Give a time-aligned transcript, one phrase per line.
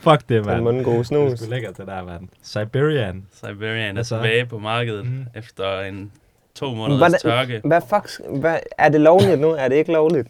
[0.00, 0.62] Fuck det, Den mand.
[0.62, 1.38] mundgode Det er snus.
[1.38, 2.28] sgu lækkert, det der, mand.
[2.42, 3.26] Siberian.
[3.32, 4.16] Siberian er Hvad så?
[4.16, 5.26] tilbage på markedet Mhm.
[5.34, 6.12] efter en
[6.54, 7.60] to måneders Hvordan- tørke.
[7.64, 8.26] Hvad fuck?
[8.40, 9.50] Hvad, er det lovligt nu?
[9.50, 10.28] Er det ikke lovligt?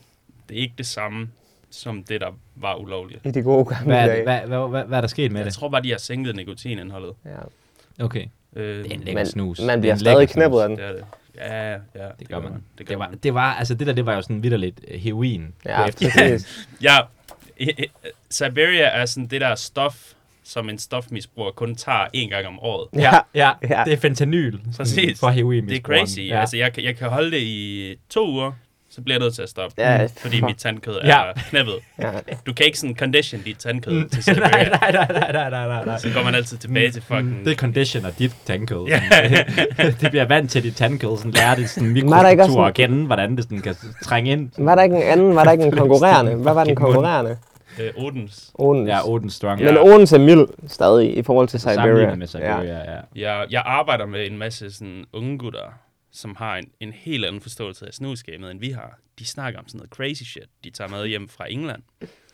[0.49, 1.29] Det er ikke det samme
[1.71, 3.27] som det, der var ulovligt.
[3.27, 4.47] I de gode gamle Hvad er, det, dage.
[4.47, 5.55] hvad, hvad, hvad, hvad er der sket med Jeg det?
[5.55, 7.13] tror bare, de har sænket nikotinindholdet.
[7.25, 8.05] Ja.
[8.05, 8.25] Okay.
[8.57, 9.61] Øh, Det er en lækker Men snus.
[9.61, 10.45] man Det er bliver stadig snus.
[10.45, 10.77] af den.
[10.79, 11.05] det er det.
[11.37, 11.79] Ja, ja,
[12.19, 12.53] Det gør man.
[12.53, 13.19] Det Det, gør var, man.
[13.23, 15.55] det var, altså det der, det var jo sådan vidderligt øh, heroin.
[15.67, 16.69] Ja, præcis.
[16.83, 16.97] Ja,
[18.31, 19.97] Siberia er sådan det der stof,
[20.45, 22.89] som en stofmisbruger kun tager en gang om året.
[23.03, 23.83] ja, ja, Ja.
[23.85, 24.59] det er fentanyl.
[24.77, 25.21] Præcis.
[25.21, 26.19] For heroin Det er crazy.
[26.21, 26.41] Ja.
[26.41, 28.53] Altså, jeg, jeg kan holde det i to uger,
[28.99, 29.75] så bliver jeg nødt til at stoppe.
[29.83, 31.33] Ja, fordi mit tandkød er Ja.
[31.51, 31.75] knæppet.
[32.03, 32.11] Ja.
[32.47, 35.99] Du kan ikke sådan condition dit tandkød til nej, nej, nej, nej, nej, nej, nej.
[35.99, 37.45] Så går man altid tilbage til fucking...
[37.45, 38.87] Det conditioner dit tandkød.
[38.89, 39.01] Ja.
[40.01, 43.45] det bliver vant til dit tandkød, sådan lærer det sådan mikrostruktur at kende, hvordan det
[43.45, 44.51] sådan kan trænge ind.
[44.59, 45.35] Var der ikke en anden?
[45.35, 46.35] Var der ikke en konkurrerende?
[46.35, 47.37] Hvad var den konkurrerende?
[47.81, 48.51] Øh, Odens.
[48.55, 48.93] Odense.
[48.93, 49.63] Ja, Odin Strong.
[49.65, 49.83] Men Ja.
[49.83, 51.77] Odense er mild stadig i forhold til Siberia.
[51.77, 52.79] Sammenlignet med Siberia, ja.
[52.93, 52.99] ja.
[53.31, 55.61] Jeg, jeg arbejder med en masse sådan unge gutter,
[56.11, 58.99] som har en, en helt anden forståelse af snusgamet, end vi har.
[59.19, 61.83] De snakker om sådan noget crazy shit, de tager med hjem fra England.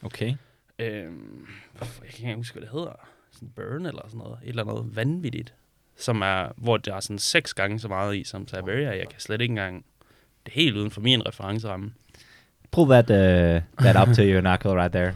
[0.03, 0.34] Okay.
[0.78, 3.08] Øhm, hvorfor- jeg kan ikke huske, hvad det hedder.
[3.33, 4.39] Sådan burn eller sådan noget.
[4.42, 5.55] Et eller andet vanvittigt.
[5.97, 8.91] Som er, hvor der er sådan seks gange så meget i som Siberia.
[8.97, 9.84] Jeg kan slet ikke engang...
[10.47, 11.92] Det er helt uden for min referenceramme.
[12.70, 15.14] Pull that, uh, that up to your knuckle right there.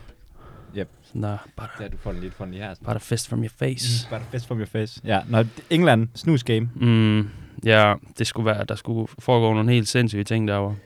[1.03, 2.75] Sådan der, bare, Ja, du får den lidt for den lige her.
[2.84, 4.09] bare a fist from your face.
[4.11, 5.01] But a fist from your face.
[5.05, 6.70] Ja, når England, snus game.
[6.75, 7.29] Mm,
[7.64, 10.77] ja, det skulle være, der skulle foregå nogle helt sindssyge ting derovre.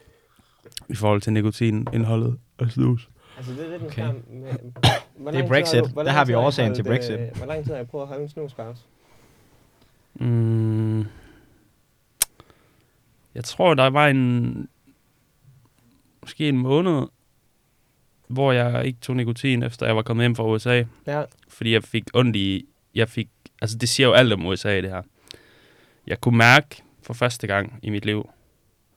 [0.89, 3.09] I forhold til nikotinindholdet af snus.
[3.37, 4.09] Altså, det er lidt Okay.
[4.09, 4.19] okay.
[5.19, 5.81] med, Det er Brexit.
[5.85, 7.21] du- Der har vi årsagen til holdt, Brexit.
[7.21, 8.83] øh, Hvor lang tid har jeg prøvet at holde en snuspause?
[10.15, 10.99] Mm,
[13.35, 14.69] jeg tror, der var en...
[16.23, 17.03] Måske en måned,
[18.29, 20.85] hvor jeg ikke tog nikotin, efter jeg var kommet hjem fra USA.
[21.07, 21.23] Ja.
[21.49, 22.65] Fordi jeg fik ondt i...
[22.95, 23.29] Jeg fik,
[23.63, 25.03] altså, det siger jo alt om USA, det her.
[26.07, 28.31] Jeg kunne mærke for første gang i mit liv...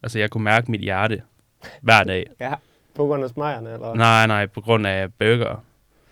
[0.04, 1.22] Altså, jeg kunne mærke mit hjerte
[1.82, 2.26] hver dag.
[2.96, 3.94] På grund af smejerne, eller?
[3.94, 5.64] Nej, nej, på grund af burger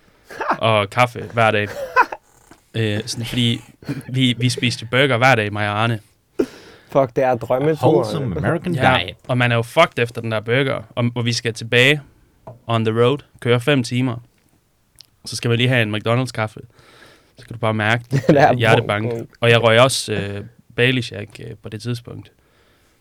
[0.68, 1.68] og kaffe hver dag.
[2.74, 3.60] Øh, sådan, fordi
[4.08, 6.00] vi, vi spiste burger hver dag, mig og Arne.
[6.88, 7.88] Fuck, det er drømmetur.
[7.88, 9.16] Wholesome American Ja, diet.
[9.28, 12.00] og man er jo fucked efter den der burger, og, hvor vi skal tilbage
[12.66, 14.16] on the road, køre fem timer.
[15.24, 16.60] Så skal man lige have en McDonald's-kaffe.
[17.38, 19.12] Så kan du bare mærke Det hjertebank.
[19.40, 20.44] Og jeg røg også øh,
[20.76, 22.32] Bailey Shack øh, på det tidspunkt.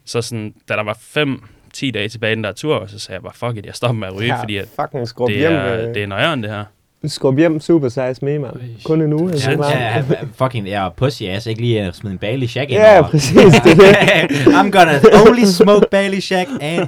[0.06, 1.42] Så sådan, da der var fem
[1.74, 3.94] 10 dage tilbage i den der tur, så sagde jeg bare, fuck it, jeg stopper
[4.00, 5.52] med at ryge, Ja, fordi at fucking skrub det hjem.
[5.54, 6.64] er, øh, det er nøjeren, det her.
[7.06, 8.54] Skub hjem Super Size Me, mand.
[8.84, 9.34] Kun en uge.
[9.48, 10.04] Ja, Ja,
[10.36, 13.10] fucking, jeg er pussy ass, ikke lige at smide en Bailey Shack ind ja, over.
[13.10, 13.36] præcis.
[13.36, 14.36] Det er det.
[14.60, 16.88] I'm gonna only smoke Bailey Shack and...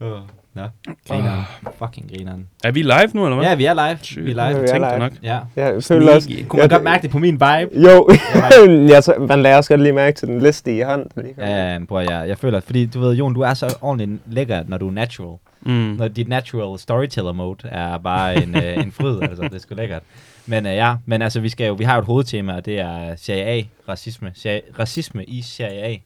[0.00, 0.18] oh,
[0.54, 0.62] Nå,
[1.08, 1.40] grineren.
[1.78, 2.48] Fucking grineren.
[2.64, 3.46] Er vi live nu, eller hvad?
[3.48, 3.98] Ja, vi er live.
[4.02, 4.24] Sygt.
[4.24, 4.58] Vi er live.
[4.58, 4.98] Ja, vi er live.
[4.98, 5.12] nok.
[5.22, 5.38] Ja.
[5.56, 6.28] Jeg føler også...
[6.48, 7.80] Kunne man Ja, godt mærke det på min vibe?
[7.88, 8.08] Jo,
[8.88, 11.26] jeg, så, man lader også godt lige mærke til den liste i hånden.
[11.38, 14.78] Ja, bror, jeg, jeg føler, fordi du ved, Jon, du er så ordentligt lækker, når
[14.78, 15.36] du er natural.
[15.60, 15.72] Mm.
[15.72, 19.74] Når dit natural storyteller mode er bare en, øh, en fryd, altså, det er sgu
[19.74, 20.02] lækkert.
[20.46, 22.80] Men øh, ja, men altså, vi, skal jo, vi har jo et hovedtema, og det
[22.80, 24.32] er CIA, racisme.
[24.34, 25.96] CIA, racisme i CIA.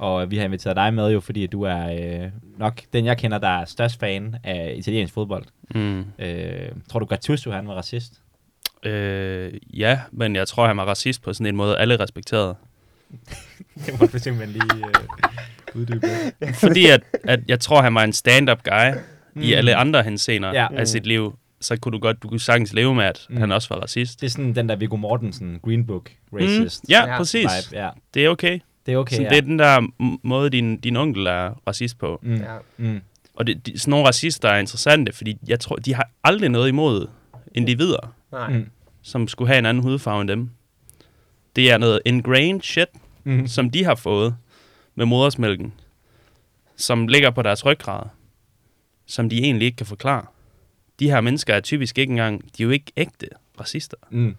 [0.00, 1.90] Og vi har inviteret dig med jo, fordi du er
[2.22, 5.44] øh, nok den, jeg kender, der er størst fan af italiensk fodbold.
[5.74, 6.04] Mm.
[6.18, 8.12] Øh, tror du, Gattuso, han var racist?
[8.82, 12.54] Øh, ja, men jeg tror, han var racist på sådan en måde, alle respekterede.
[13.86, 14.86] Det må du simpelthen lige
[15.74, 16.06] øh, uddybe.
[16.66, 18.90] Fordi at, at jeg tror, han var en stand-up guy
[19.34, 19.42] mm.
[19.42, 19.58] i Mm.
[19.58, 20.66] alle andre hensener Ja.
[20.76, 21.38] af sit liv.
[21.60, 23.34] Så kunne du godt, du kunne sagtens leve med, at Mm.
[23.34, 23.40] mm.
[23.40, 24.20] han også var racist.
[24.20, 26.82] Det er sådan den der Viggo Mortensen, Green Book, racist.
[26.84, 26.90] Mm.
[26.90, 27.10] Ja, Ja.
[27.12, 27.42] ja, præcis.
[27.70, 27.82] Vibe.
[27.82, 28.58] Ja, Det er okay.
[28.90, 29.16] Det er okay.
[29.16, 29.28] Okay, ja.
[29.28, 29.86] det er den der
[30.22, 32.20] måde, din, din onkel er racist på.
[32.22, 32.34] Mm.
[32.36, 32.56] Ja.
[32.76, 33.00] Mm.
[33.34, 36.68] Og det, de, sådan nogle racister er interessante, fordi jeg tror, de har aldrig noget
[36.68, 37.06] imod
[37.54, 38.52] individer, Nej.
[38.52, 38.66] Mm.
[39.02, 40.50] som skulle have en anden hudfarve end dem.
[41.56, 42.88] Det er noget ingrained shit,
[43.24, 43.46] Mm.
[43.46, 44.36] som de har fået
[44.94, 45.72] med modersmælken,
[46.76, 48.02] som ligger på deres ryggrad,
[49.06, 50.26] som de egentlig ikke kan forklare.
[50.98, 53.26] De her mennesker er typisk ikke engang, de er jo ikke ægte
[53.60, 53.96] racister.
[54.10, 54.36] Mm.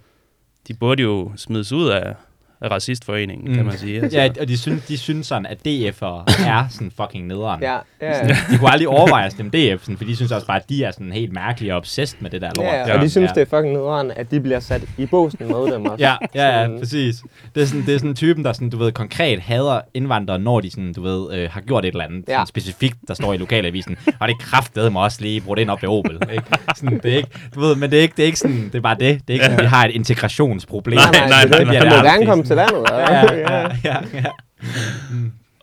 [0.68, 2.16] De burde jo smides ud af
[2.64, 3.56] racistforeningen, mm.
[3.56, 4.02] kan man sige.
[4.02, 4.20] Altså.
[4.20, 7.62] Ja, og de synes, de synes sådan, at DF'ere er sådan fucking nederen.
[7.62, 8.36] Ja, ja, ja.
[8.52, 10.84] De kunne aldrig overveje at stemme DF, sådan, for de synes også bare, at de
[10.84, 12.66] er sådan helt mærkelige og obsessed med det der lort.
[12.66, 13.42] ja, og de synes, ja.
[13.42, 16.06] det er fucking nederen, at de bliver sat i båsen med dem også.
[16.06, 17.16] Ja, ja, ja, Sådan- præcis.
[17.56, 20.60] Det er sådan, det er sådan typen, der sådan, du ved, konkret hader indvandrere, når
[20.62, 22.34] de sådan, du ved, øh, har gjort et eller andet Ja.
[22.34, 23.98] sådan specifikt, der står i lokalavisen.
[24.20, 26.20] Og det kraftede mig også lige brugt ind op ved Opel.
[26.32, 26.44] Ikke?
[26.76, 28.76] Sådan, det er ikke, du ved, men det er ikke, det er ikke sådan, det
[28.76, 29.22] er bare det.
[29.28, 30.98] Det er ikke sådan, vi har et integrationsproblem.
[30.98, 31.98] Nej, nej, Nej, nej, nej, det, nej, Han nej.
[31.98, 32.86] må gerne komme til landet.
[32.92, 34.26] Ja, ja, ja, ja.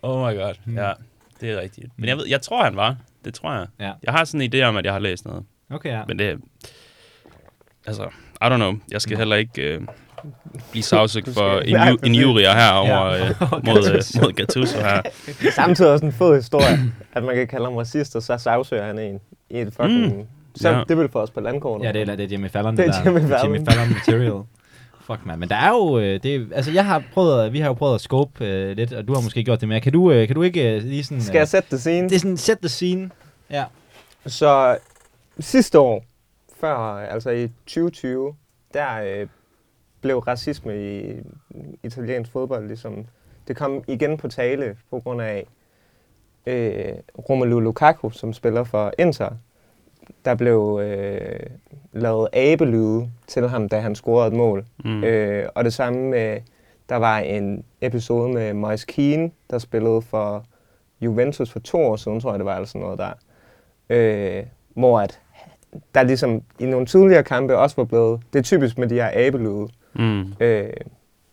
[0.01, 0.77] Oh my god, Mm.
[0.77, 0.91] ja,
[1.41, 1.87] det er rigtigt.
[1.97, 2.95] Men jeg, ved, jeg tror, han var.
[3.25, 3.65] Det tror jeg.
[3.79, 3.91] Ja.
[4.03, 5.43] Jeg har sådan en idé om, at jeg har læst noget.
[5.71, 6.01] Okay, ja.
[6.07, 6.37] Men det,
[7.87, 8.03] altså,
[8.41, 8.73] I don't know.
[8.91, 9.81] Jeg skal heller ikke øh,
[10.71, 11.59] blive sagsøgt Du for
[12.05, 13.29] injurier her over Ja.
[13.29, 13.35] øh,
[13.65, 15.01] mod, øh, mod Gattuso her.
[15.55, 16.77] Samtidig også en fed historie,
[17.13, 19.19] at man kan kalde ham racist, og så sagsøger han en
[19.49, 20.17] i et fucking...
[20.17, 20.23] Mm.
[20.55, 20.83] Så Ja.
[20.89, 21.85] det vil få os på landkortet.
[21.87, 22.77] Ja, det er, det er Jimmy Fallon.
[22.77, 23.03] Det er der.
[23.05, 23.53] Jimmy Det er Fallon.
[23.55, 24.41] Jimmy Fallon material.
[25.11, 25.39] Fuck, man.
[25.39, 25.99] Men der er jo...
[25.99, 29.07] Øh, det altså, jeg har prøvet, vi har jo prøvet at scope øh, lidt, og
[29.07, 29.81] du har måske gjort det mere.
[29.81, 31.21] Kan du, øh, kan du ikke øh, lige sådan...
[31.21, 32.09] Skal jeg sætte det scene?
[32.09, 33.09] det er sådan, set the scene.
[33.49, 33.65] Ja.
[34.25, 34.77] Så
[35.39, 36.03] sidste år,
[36.59, 38.35] før, altså i 2020,
[38.73, 39.27] der øh,
[40.01, 41.15] blev racisme i
[41.83, 43.05] italiensk fodbold ligesom,
[43.47, 45.47] det kom igen på tale på grund af
[46.45, 46.93] øh,
[47.29, 49.29] Romelu Lukaku, som spiller for Inter.
[50.25, 51.39] Der blev øh,
[51.93, 54.65] lavet abelyde til ham, da han scorede et mål.
[54.85, 55.03] Mm.
[55.03, 56.37] Øh, og det samme med,
[56.89, 60.43] der var en episode med Moise Keane, der spillede for
[61.01, 63.11] Juventus for to år siden, tror jeg det var, eller sådan noget der.
[63.89, 64.43] Øh,
[64.73, 65.19] hvor at
[65.95, 69.11] der ligesom i nogle tidligere kampe også var blevet, det er typisk med de her
[69.27, 70.33] abelyde, Mm.
[70.39, 70.69] øh,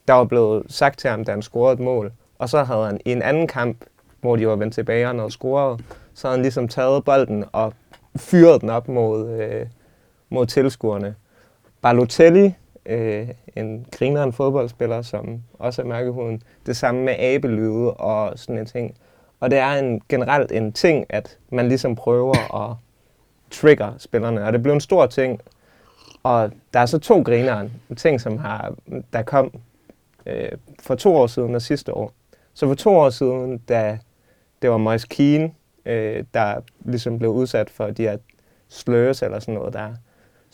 [0.09, 2.13] der var blevet sagt til ham, da han scorede et mål.
[2.39, 3.77] Og så havde han i en anden kamp,
[4.21, 5.81] hvor de var vendt tilbage og havde scoret,
[6.15, 7.73] så havde han ligesom taget bolden og
[8.17, 9.67] fyret den op mod, øh,
[10.31, 11.15] mod tilskuerne.
[11.83, 12.55] Balotelli,
[12.87, 16.43] øh, en grineren fodboldspiller, som også er mærkehuden.
[16.67, 18.95] Det samme med abelyde og sådan en ting.
[19.41, 22.77] Og det er en, generelt en ting, at man ligesom prøver at
[23.51, 25.41] trigger spillerne, og det blev en stor ting.
[26.23, 28.75] Og der er så to grineren, ting som har,
[29.13, 29.53] der kom
[30.27, 30.49] øh,
[30.81, 32.13] for to år siden og sidste år.
[32.55, 33.99] Så for to år siden, da
[34.63, 35.51] det var Moise Keane,
[35.87, 38.17] øh, der ligesom blev udsat for de her
[38.69, 39.95] slurs eller sådan noget der,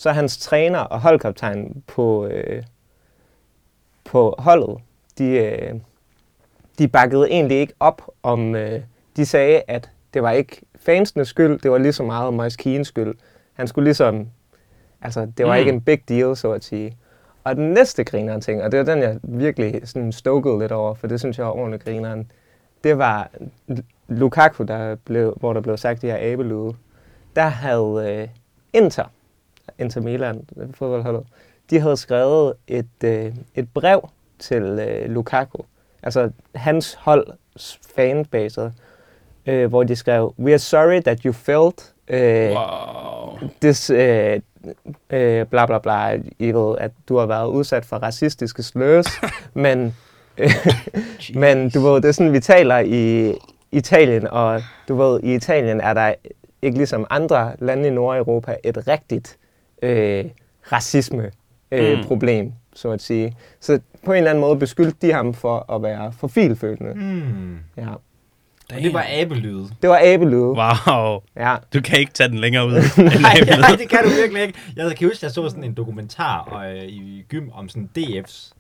[0.02, 2.62] så er hans træner og holdkaptajn på, øh,
[4.04, 4.78] på holdet,
[5.19, 5.75] de, øh,
[6.78, 8.81] de bakkede egentlig ikke op om, øh,
[9.16, 12.88] de sagde, at det var ikke fansenes skyld, det var lige så meget Moise Keanes
[12.88, 13.14] skyld.
[13.52, 14.28] Han skulle ligesom,
[15.02, 15.58] altså det var mm.
[15.58, 16.96] ikke en big deal, så at sige.
[17.44, 20.94] Og den næste grineren ting, og det var den, jeg virkelig sådan stokede lidt over,
[20.94, 22.31] for det synes jeg var ordentligt grineren,
[22.84, 23.31] det var
[24.08, 26.75] Lukaku, der blev, hvor der blev sagt de her abelyde.
[27.37, 28.28] Der havde øh,
[28.72, 29.05] Inter,
[29.78, 31.22] Inter Milan, øh, fodboldholdet,
[31.70, 34.08] de havde skrevet et, øh, et brev
[34.38, 35.58] til øh, Lukaku,
[36.02, 38.72] altså hans holds fanbase,
[39.46, 43.38] øh, hvor de skrev, We are sorry that you felt øh, Wow.
[43.62, 44.40] this, øh,
[45.10, 49.06] øh, bla bla bla, I ved, at du har været udsat for racistiske slurs,
[49.54, 49.96] men,
[50.38, 50.50] øh,
[51.34, 53.34] men du ved, det er sådan, vi taler i
[53.72, 56.14] Italien, og du ved, i Italien er der
[56.62, 59.38] ikke ligesom andre lande i Nordeuropa et rigtigt
[59.82, 60.25] øh,
[60.73, 61.31] racisme
[61.73, 62.05] øh, Mm.
[62.05, 63.37] problem, så at sige.
[63.61, 66.94] Så på en eller anden måde beskyldte de ham for at være forfilfølende.
[66.94, 67.58] Mm.
[67.76, 67.88] Ja.
[68.75, 69.69] Og det var abelyde.
[69.82, 70.43] Det var abelyde.
[70.43, 71.20] Wow.
[71.37, 71.56] Ja.
[71.75, 72.73] Du kan ikke tage den længere ud.
[73.20, 74.58] nej, nej, det kan du virkelig ikke.
[74.76, 78.52] Jeg kan huske, at jeg så sådan en dokumentar øh, i gym om sådan DF's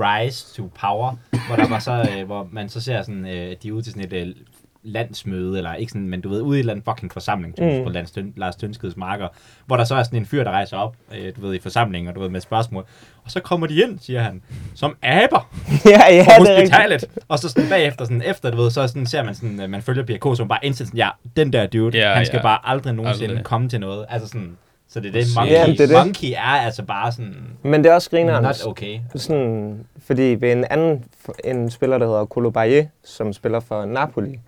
[0.00, 1.16] Rise to Power,
[1.46, 3.92] hvor der var så, øh, hvor man så ser sådan, øh, de er ude til
[3.92, 4.34] sådan et øh,
[4.82, 7.64] landsmøde, eller ikke sådan, men du ved, ude i et eller andet fucking forsamling, mm.
[7.66, 7.84] Mm.
[7.84, 9.28] på Lars, Tøn, Lars Tønskeds marker,
[9.66, 12.08] hvor der så er sådan en fyr, der rejser op, øh, du ved, i forsamlingen,
[12.08, 12.84] og du ved, med spørgsmål.
[13.24, 14.42] Og så kommer de ind, siger han,
[14.74, 15.50] som aber
[15.84, 17.04] ja, ja, på det er hospitalet.
[17.28, 19.82] Og så sådan bagefter, sådan efter, du ved, så sådan, ser man sådan, øh, man
[19.82, 22.42] følger PK, som bare indsætter sådan, ja, den der dude, Ja, han skal ja.
[22.42, 23.44] bare aldrig nogensinde Aldrig.
[23.44, 24.06] komme til noget.
[24.08, 24.56] Altså sådan,
[24.88, 25.96] så det er det, monkey, Ja, det er det.
[25.96, 28.42] monkey er altså bare sådan, Men det er også grineren.
[28.42, 29.00] not okay.
[29.16, 31.04] Sådan, fordi ved en anden
[31.44, 34.40] en spiller, der hedder Koulibaly, som spiller for Napoli,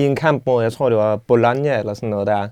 [0.00, 2.48] i en kamp mod, jeg tror det var Bologna eller sådan noget der,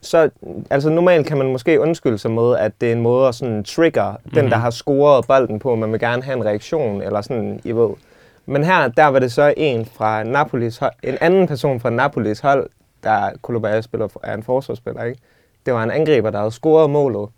[0.00, 0.30] så
[0.70, 3.64] altså normalt kan man måske undskylde sig med, at det er en måde at sådan
[3.64, 4.34] trigger mm-hmm.
[4.34, 7.72] den, der har scoret bolden på, man vil gerne have en reaktion, eller sådan, I
[7.72, 7.90] ved.
[8.46, 12.40] Men her, der var det så en fra Napolis hold, en anden person fra Napolis
[12.40, 12.68] hold,
[13.02, 15.20] der Koulibaly spiller er en forsvarsspiller, ikke?
[15.66, 17.28] Det var en angriber, der havde scoret målet,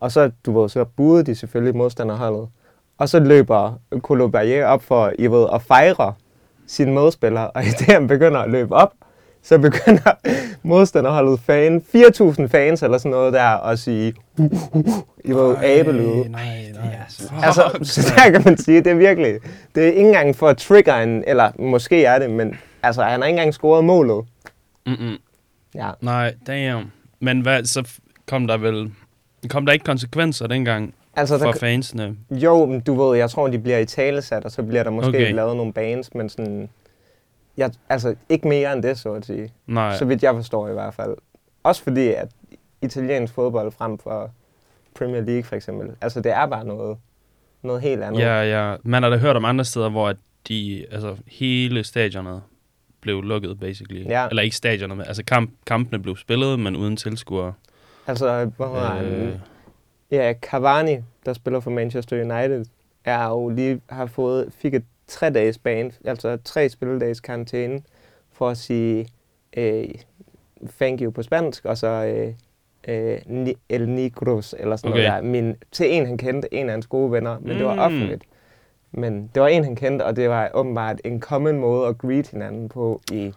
[0.00, 2.48] og så, du ved, så budede de selvfølgelig modstanderholdet.
[2.98, 6.12] Og så løber Koulibaly op for, I ved, at fejre
[6.72, 8.92] sine modspillere, og i det han begynder at løbe op,
[9.42, 10.12] så begynder
[10.62, 14.14] modstanderholdet fan, 4.000 fans eller sådan noget der, at sige,
[15.24, 16.28] I ved, abelyde.
[16.30, 16.96] Nej, nej.
[17.46, 19.38] Altså, så der kan man sige, det er virkelig,
[19.74, 23.20] det er ikke engang for at trigger en, eller måske er det, men altså, han
[23.20, 24.24] har ikke engang scoret målet.
[24.86, 25.16] Mm-mm.
[25.74, 25.90] Ja.
[26.00, 26.92] Nej, damn.
[27.20, 27.88] Men hvad, så
[28.28, 28.92] kom der vel...
[29.48, 32.16] Kom der ikke konsekvenser dengang Altså, for der, fansene?
[32.30, 35.08] jo, men du ved, jeg tror, de bliver i talesat, og så bliver der måske
[35.08, 35.34] Okay.
[35.34, 36.68] lavet nogle bands, men sådan,
[37.56, 39.52] jeg, altså, ikke mere end det, så at sige.
[39.66, 39.96] Nej.
[39.96, 41.16] Så vidt jeg forstår i hvert fald.
[41.62, 42.28] Også fordi, at
[42.82, 44.30] italiensk fodbold frem for
[44.98, 46.98] Premier League for eksempel, altså det er bare noget,
[47.62, 48.20] noget helt andet.
[48.20, 48.76] Ja, ja.
[48.82, 50.14] Man har da hørt om andre steder, hvor
[50.48, 52.42] de, altså hele stadionet
[53.00, 54.04] blev lukket, basically.
[54.08, 54.28] Ja.
[54.28, 57.52] Eller ikke stadionet, men altså kamp, kampene blev spillet, men uden tilskuere.
[58.06, 59.40] Altså, hvor han?
[60.12, 62.64] Ja, Cavani, der spiller for Manchester United,
[63.04, 67.80] er jo lige har fået, fik et tre dages ban, altså tre spilledages karantæne,
[68.32, 69.08] for at sige
[69.56, 69.88] øh,
[70.78, 72.34] thank you på spansk, og så øh,
[72.88, 75.02] øh, ni- El Negros, eller sådan Okay.
[75.08, 75.28] noget der.
[75.30, 77.78] Min, til en, han kendte, en af hans gode venner, men det var Mm.
[77.80, 78.22] offentligt.
[78.92, 82.26] Men det var en, han kendte, og det var åbenbart en common måde at greet
[82.28, 83.32] hinanden på i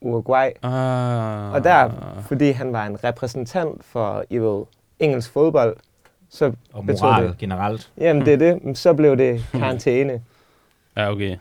[0.00, 0.50] Uruguay.
[0.62, 1.52] Ah.
[1.52, 1.90] Og der,
[2.28, 4.64] fordi han var en repræsentant for, I ved,
[4.98, 5.76] engelsk fodbold,
[6.30, 7.38] så, Og moral det.
[7.38, 7.92] generelt.
[7.98, 10.22] jamen det er det, så blev det karantæne.
[10.96, 11.36] Ja, okay.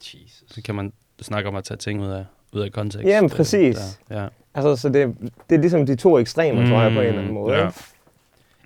[0.00, 0.44] Jesus.
[0.46, 3.06] Så kan man snakke om at tage ting ud af, ud af kontekst.
[3.08, 4.00] Jamen, øh, præcis.
[4.08, 4.22] Der.
[4.22, 4.28] Ja.
[4.54, 5.14] Altså, så det,
[5.50, 7.56] det er ligesom de to ekstremer, mm, tror jeg, på en eller anden Mm, måde.
[7.56, 7.66] ja.
[7.66, 7.78] ikke?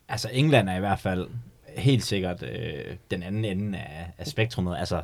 [0.09, 1.27] Altså, England er i hvert fald
[1.77, 4.77] helt sikkert øh, den anden ende af, af spektrummet.
[4.79, 5.03] Altså,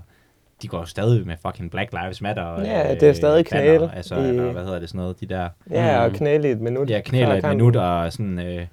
[0.62, 2.42] de går jo stadig med fucking Black Lives Matter.
[2.42, 5.20] Og, Ja, det er stadig knæle Altså, i- eller, hvad hedder det sådan noget?
[5.20, 6.14] De der Ja, og Mm.
[6.16, 6.90] knæle i et minut.
[6.90, 7.56] ja, knæler før et kampen.
[7.58, 8.66] minut, og sådan øh,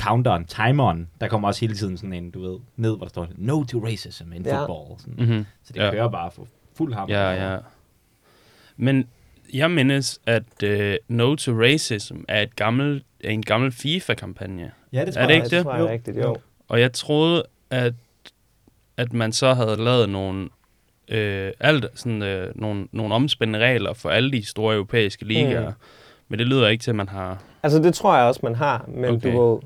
[0.00, 3.28] counteren, timeren, der kommer også hele tiden sådan en, du ved, ned, hvor der står,
[3.36, 4.58] no to racism in Ja.
[4.60, 5.00] football.
[5.00, 5.14] Sådan.
[5.18, 5.46] Mm-hmm.
[5.64, 5.90] Så det Ja.
[5.90, 7.16] kører bare for fuld hammer.
[7.16, 7.58] Ja, ja.
[8.76, 9.08] Men
[9.54, 14.70] jeg mindes, at uh, No to Racism er, et gammel, er en gammel FIFA-kampagne.
[14.92, 15.50] ja det Er det ikke det?
[15.50, 15.62] det?
[15.62, 16.36] tror jeg er rigtigt, jo.
[16.68, 17.94] Og jeg troede, at,
[18.96, 20.48] at man så havde lavet nogle,
[21.08, 25.68] øh, alt, sådan, øh, nogle, nogle omspændende regler for alle de store europæiske ligaer.
[25.68, 25.74] Mm.
[26.28, 27.42] Men det lyder ikke til, at man har...
[27.62, 29.32] Altså, det tror jeg også, man har, men Okay.
[29.32, 29.60] du ved,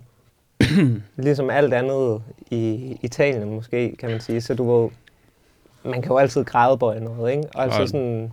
[1.17, 4.91] ligesom alt andet i Italien måske, kan man sige, så du ved,
[5.85, 7.49] man kan jo altid grædebøje noget, ikke?
[7.55, 8.33] Og altså sådan,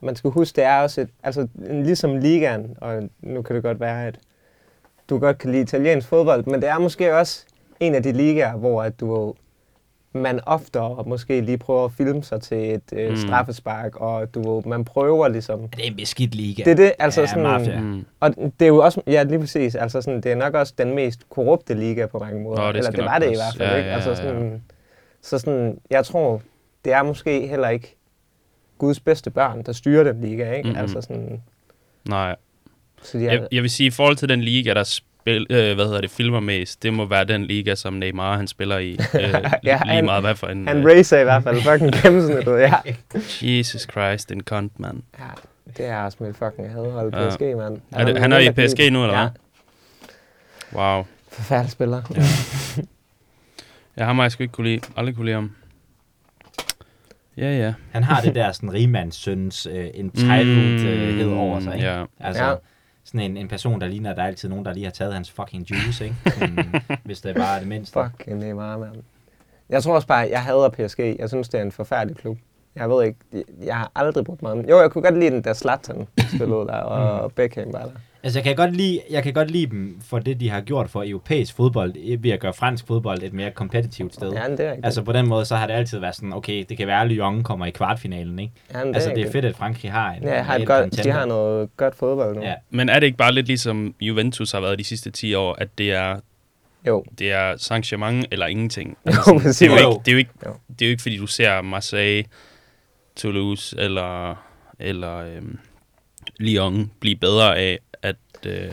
[0.00, 3.80] man skal huske, det er også et, altså ligesom ligaen, og nu kan det godt
[3.80, 4.18] være, at
[5.10, 7.44] du godt kan lide italiensk fodbold, men det er måske også
[7.80, 9.34] en af de ligaer, hvor at du
[10.14, 13.16] man oftere måske lige prøver at filme sig til et øh, Mm.
[13.16, 16.62] straffespark, og du ved, man prøver ligesom, Det er en beskidt liga.
[16.64, 17.80] det er det, altså Ja, sådan, mafia.
[17.80, 18.04] Mm.
[18.20, 20.94] og det er jo også, ja lige præcis, altså sådan, det er nok også den
[20.94, 22.60] mest korrupte liga på mange måder.
[22.62, 23.42] Nå, det Eller det var det i også.
[23.58, 23.88] hvert fald, Ja, ikke?
[23.88, 24.16] ja, Altså ja.
[24.16, 24.62] sådan,
[25.22, 26.42] Så sådan, jeg tror,
[26.84, 27.96] det er måske heller ikke
[28.78, 30.68] Guds bedste børn, der styrer den liga, ikke?
[30.68, 30.78] Mhm.
[30.78, 31.42] Altså sådan,
[32.08, 32.36] Nej.
[33.02, 35.74] så de er, Jeg, jeg vil sige, i forhold til den liga, der spil, øh,
[35.74, 38.90] hvad hedder det, filmer mest, det må være den liga, som Neymar han spiller i.
[38.92, 40.68] Øh, Ja, lige han- meget hvad for en...
[40.68, 42.72] han øh, racer i hvert fald fucking gennemsnittet, ja.
[43.58, 45.02] Jesus Christ, en kont, mand.
[45.18, 45.24] ja.
[45.76, 47.28] Det er også mit fucking hadhold Ja.
[47.28, 47.80] PSG, mand.
[47.92, 49.28] Er det- han er i PSG nu, eller ja.
[50.72, 50.80] hvad?
[50.80, 51.04] Wow.
[51.32, 52.02] Forfærdelig spiller.
[52.16, 52.22] Ja.
[53.96, 54.80] ja, ham har jeg sgu ikke kunne lide.
[54.96, 55.52] Aldrig kunne lide ham.
[57.36, 57.74] Ja, ja.
[57.92, 61.86] Han har det der sådan rigmandssøns uh, entitledhed mm, over sig, ikke?
[61.86, 62.04] Ja.
[62.20, 62.54] Altså, Ja.
[63.04, 65.14] Sådan en, en person, der ligner, at der er altid nogen, der lige har taget
[65.14, 66.16] hans fucking juice, ikke?
[66.26, 68.00] Sådan, hvis det bare er det mindste.
[68.02, 69.02] Fuck Neymar, mand.
[69.68, 70.98] Jeg tror også bare, jeg hader PSG.
[71.18, 72.38] Jeg synes, det er en forfærdelig klub.
[72.76, 73.18] Jeg ved ikke,
[73.62, 74.60] jeg, har aldrig brugt mig om.
[74.60, 77.90] Jo, jeg kunne godt lide den, der Zlatan spillede der, og Beckham var der.
[78.24, 80.90] Altså, jeg kan, godt lide, jeg kan godt lide dem for det, de har gjort
[80.90, 84.32] for europæisk fodbold, ved at gøre fransk fodbold et mere kompetitivt sted.
[84.32, 86.64] Ja, det er ikke Altså på den måde, så har det altid været sådan, okay,
[86.68, 88.52] det kan være, at Lyon kommer i kvartfinalen, ikke?
[88.74, 91.10] ja, men Altså det er fedt, at Frankrig har en Ja, har et godt, de
[91.10, 92.42] har noget godt fodbold nu.
[92.42, 92.54] Ja.
[92.70, 95.68] Men er det ikke bare lidt ligesom Juventus har været de sidste 10 år, at
[95.78, 96.16] det er,
[96.86, 97.04] Jo.
[97.18, 98.96] det er Saint-Germain eller ingenting?
[99.06, 99.58] Jo, Altså, præcis.
[99.58, 100.52] det, er jo Jo, ikke, det, er jo ikke, Jo.
[100.78, 102.24] det er jo ikke, fordi du ser Marseille,
[103.16, 104.34] Toulouse eller,
[104.78, 105.58] eller øhm,
[106.38, 107.78] Lyon blive bedre af.
[108.46, 108.72] Øh,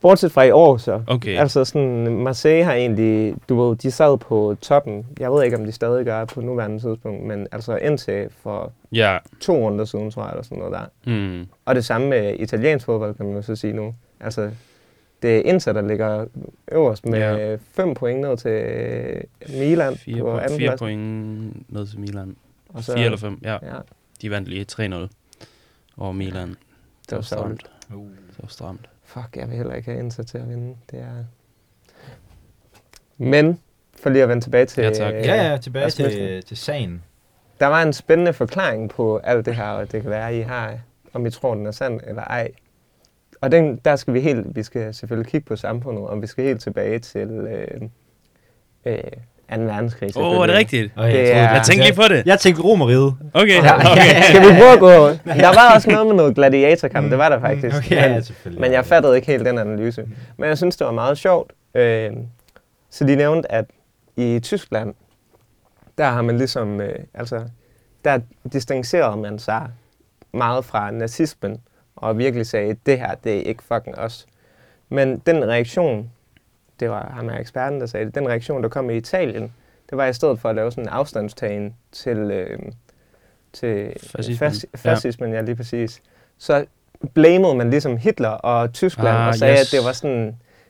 [0.00, 1.02] Bortset fra i år så.
[1.06, 5.06] okay, Altså sådan, Marseille har egentlig, du ved, de sad på toppen.
[5.20, 9.18] Jeg ved ikke, om de stadig gør på nuværende tidspunkt, men altså indtil for ja.
[9.40, 10.84] to runder siden, tror jeg, eller sådan noget der.
[11.04, 11.46] Hmm.
[11.64, 13.94] Og det samme med italiensk fodbold, kan man jo så sige nu.
[14.20, 14.50] Altså,
[15.22, 16.26] det er Inter, der ligger
[16.72, 17.56] øverst med Ja.
[17.72, 20.78] fem point ned til Milan Fire, på anden fire plads.
[20.78, 22.36] point ned til Milan.
[22.68, 23.52] Og så, Fire eller fem, ja.
[23.52, 23.58] Ja,
[24.22, 25.08] De vandt lige 3-0
[25.98, 26.48] over Milan.
[26.48, 26.56] Det
[27.10, 27.70] var var stramt.
[27.94, 28.02] Uh.
[28.06, 28.80] Det var stramt.
[29.06, 30.76] Fuck, jeg vil heller ikke have Inter til at vinde.
[30.90, 31.24] Det er...
[33.18, 33.60] Men,
[34.02, 34.82] for lige at vende tilbage til...
[34.82, 35.14] Ja, tak.
[35.14, 37.02] øh, Ja, ja, tilbage til, til sagen.
[37.60, 40.78] Der var en spændende forklaring på alt det her, og det kan være, I har,
[41.12, 42.50] om I tror, den er sand eller ej.
[43.40, 46.44] Og den, der skal vi helt, vi skal selvfølgelig kigge på samfundet, og vi skal
[46.44, 47.82] helt tilbage til øh,
[48.84, 48.98] øh,
[49.54, 49.56] 2.
[49.60, 50.16] verdenskrig.
[50.16, 50.92] Åh, oh, er det rigtigt?
[50.96, 52.26] Og Det troede, er- Jeg tænkte lige på det.
[52.26, 53.14] Jeg tænkte romeriet.
[53.34, 54.22] Okay, Ja, okay.
[54.22, 55.08] Skal vi prøve at gå?
[55.40, 57.76] Der var også noget med noget gladiatorkamp, det var der faktisk.
[57.76, 60.04] Okay, men, ja, men jeg fattede ikke helt den analyse.
[60.36, 61.52] Men jeg synes, det var meget sjovt.
[61.74, 62.10] Øh,
[62.90, 63.64] så de nævnte, at
[64.16, 64.94] i Tyskland,
[65.98, 67.40] der har man ligesom, øh, altså,
[68.04, 68.18] der
[68.52, 69.66] distancerede man sig
[70.32, 71.60] meget fra nazismen,
[71.96, 74.26] og virkelig sagde, det her, det er ikke fucking os.
[74.88, 76.10] Men den reaktion,
[76.80, 79.52] det var ham her eksperten, der sagde det, den reaktion, der kom i Italien,
[79.90, 82.58] det var i stedet for at lave sådan en afstandstagen til, øh,
[83.52, 84.48] til Fascismen.
[84.50, 85.40] fas- fascismen, ja.
[85.40, 86.02] lige præcis.
[86.38, 86.66] Så
[87.14, 89.74] blamede man ligesom Hitler og Tyskland Ah, og sagde, yes.
[89.74, 90.26] at det var sådan,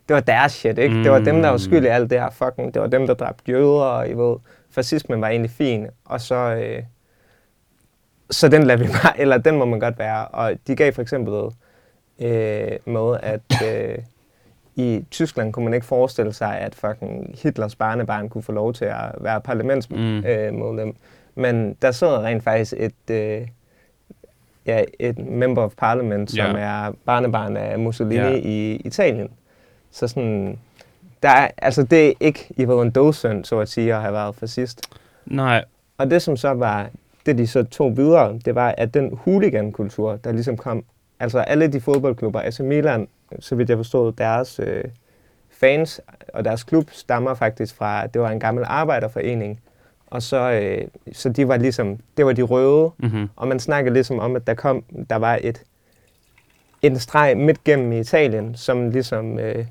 [0.08, 0.94] det var deres shit, ikke?
[0.94, 1.02] Mm.
[1.02, 2.74] Det var dem, der var skyld i alt det her fucking.
[2.74, 4.36] Det var dem, der dræbte jøder, og I ved,
[4.70, 5.86] fascismen var egentlig fin.
[6.04, 6.82] Og så, øh,
[8.30, 10.28] så den lader vi bare, eller den må man godt være.
[10.28, 11.34] Og de gav for eksempel
[12.18, 13.98] øh, med, at øh,
[14.76, 18.84] i Tyskland kunne man ikke forestille sig, at fucking Hitlers barnebarn kunne få lov til
[18.84, 20.54] at være parlamentsmedlem.
[20.54, 20.86] Mm.
[20.86, 20.94] Øh,
[21.34, 23.46] Men der sidder rent faktisk et, øh,
[24.66, 26.58] ja, et member of parliament, som ja.
[26.58, 28.40] er barnebarn af Mussolini ja.
[28.42, 29.28] i Italien.
[29.90, 30.58] Så sådan,
[31.22, 34.34] der er, altså det er ikke i en dødsønd, så at sige, at have været
[34.34, 34.80] fascist.
[35.26, 35.64] Nej.
[35.98, 36.90] Og det som så var,
[37.26, 40.84] det de så tog videre, det var, at den huligankultur, der ligesom kom,
[41.20, 43.08] altså alle de fodboldklubber, AC Milan,
[43.40, 44.84] så vidt jeg forstod, deres øh,
[45.50, 46.00] fans
[46.34, 49.60] og deres klub stammer faktisk fra, det var en gammel arbejderforening,
[50.06, 53.28] og så, øh, så de var ligesom, det var de røde, mm-hmm.
[53.36, 55.62] og man snakkede ligesom om, at der kom, der var et,
[56.82, 59.66] en streg midt gennem i Italien, som ligesom, øh,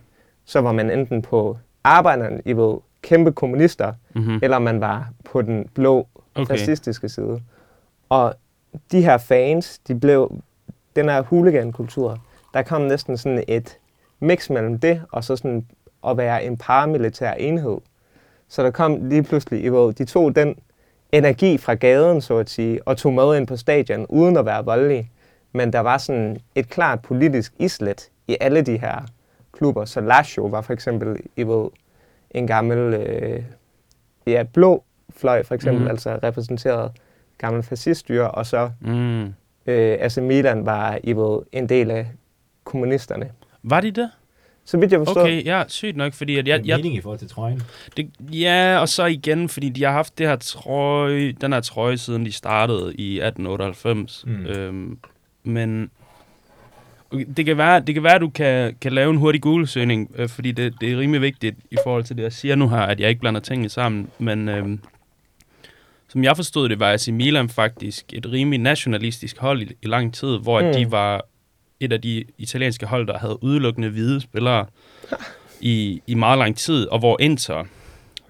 [0.46, 4.40] så var man enten på arbejderne, I ved, kæmpe kommunister, mm-hmm.
[4.44, 6.48] eller man var på den blå okay.
[6.48, 7.42] fascistiske side.
[8.10, 8.36] Og
[8.92, 10.42] de her fans, de blev,
[10.96, 12.20] den her hooligan-kultur,
[12.56, 13.78] der kom næsten sådan et
[14.20, 15.66] mix mellem det, og så sådan
[16.08, 17.78] at være en paramilitær enhed.
[18.48, 20.56] Så der kom lige pludselig, I ved, de tog den
[21.12, 24.66] energi fra gaden, så at sige, og tog med ind på stadion, uden at være
[24.66, 25.12] voldelige.
[25.52, 29.06] Men der var sådan et klart politisk islet i alle de her
[29.54, 29.86] klubber.
[29.86, 31.70] Så Lazio var for eksempel, I ved,
[32.32, 33.44] en gammel, øh,
[34.28, 35.90] ja, blå fløj for eksempel, mm.
[35.90, 36.92] altså repræsenteret
[37.38, 39.24] gammel fasciststyre, og så mm.
[39.66, 42.08] øh, AC Milan var, I ved, en del af
[42.66, 43.30] kommunisterne.
[43.64, 44.10] Var de det?
[44.66, 45.22] Så vidt jeg forstår.
[45.22, 46.38] Okay, ja, sygt nok, fordi...
[46.38, 47.62] At jeg, det er mening i forhold til trøjen.
[47.98, 51.98] Det, ja, og så igen, fordi de har haft det her trøje, den her trøje,
[51.98, 54.24] siden de startede i 1898.
[54.28, 54.46] Mm.
[54.46, 54.98] Øhm,
[55.44, 55.92] men
[57.12, 60.30] det kan være, det kan være at du kan, kan lave en hurtig Google-søgning, øh,
[60.30, 63.00] fordi det, det er rimelig vigtigt i forhold til det, jeg siger nu her, at
[63.00, 64.10] jeg ikke blander tingene sammen.
[64.20, 64.80] Men øhm,
[66.08, 70.14] som jeg forstod det, var AC Milan faktisk et rimelig nationalistisk hold i, i lang
[70.14, 70.74] tid, hvor mm.
[70.74, 71.26] de var
[71.80, 74.66] et af de italienske hold, der havde udelukkende hvide spillere
[75.62, 77.64] i, i meget lang tid, og hvor Inter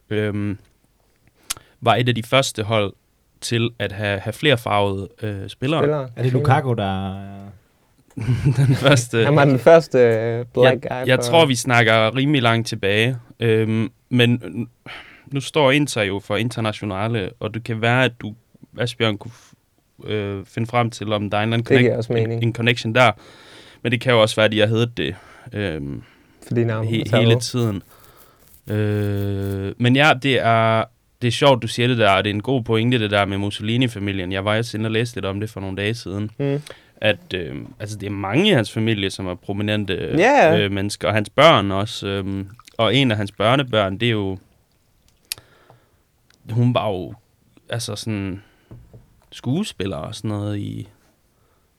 [0.10, 0.58] øhm,
[1.82, 2.94] var et af de første hold
[3.42, 5.82] til at have, have flere farvede øh, spillere.
[5.82, 6.10] spillere.
[6.16, 7.16] Er det Lukaku, der...
[8.68, 9.26] den første...
[9.26, 10.90] Han var den første øh, black guy.
[10.90, 13.18] Jeg, jeg tror, vi snakker rimelig langt tilbage.
[13.40, 14.42] Øhm, men
[15.26, 18.34] nu står Inter jo for internationale, og det kan være, at du,
[18.78, 19.32] Asbjørn, kunne
[20.04, 23.12] øh, finde frem til, om der er en eller anden connect, en, en connection der.
[23.82, 25.16] Men det kan jo også være, at de har heddet det
[25.54, 25.82] øh,
[26.48, 27.84] Fordi navnet he, hele tiden.
[28.70, 30.84] Øh, men ja, det er,
[31.22, 33.26] det er sjovt, du siger det der, og det er en god pointe, det der
[33.26, 34.32] med Mussolini-familien.
[34.32, 36.32] Jeg var også inde og læste lidt om det for nogle dage siden.
[36.38, 36.62] Mm.
[36.98, 40.62] At øh, altså, det er mange i hans familie, som er prominente yeah.
[40.62, 42.08] øh, mennesker, og hans børn også.
[42.08, 42.46] Øh,
[42.78, 44.38] og en af hans børnebørn, det er jo...
[46.50, 47.14] Hun var jo
[47.70, 48.42] altså sådan
[49.36, 50.88] skuespiller og sådan noget i,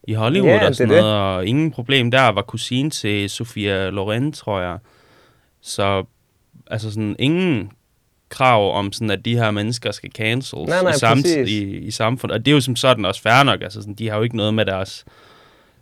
[0.09, 1.13] i Hollywood ja, og sådan noget, det.
[1.13, 4.79] og ingen problem der, var kusine til Sofia Loren, tror jeg.
[5.61, 6.05] Så
[6.67, 7.73] altså sådan ingen
[8.29, 11.91] krav om sådan, at de her mennesker skal cancels nej, nej, i, samt, i, i
[11.91, 12.35] samfundet.
[12.35, 13.63] Og det er jo som sådan også fair nok.
[13.63, 15.05] Altså sådan, de har jo ikke noget med deres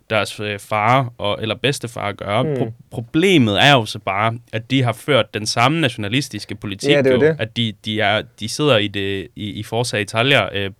[0.09, 2.43] deres øh, far og, eller bedstefar at gøre.
[2.43, 2.53] Mm.
[2.53, 7.01] Pro- problemet er jo så bare, at de har ført den samme nationalistiske politik, ja,
[7.01, 7.35] det jo, det.
[7.39, 10.71] at de, de, er, de sidder i, det, i, i Forza Italia, øh,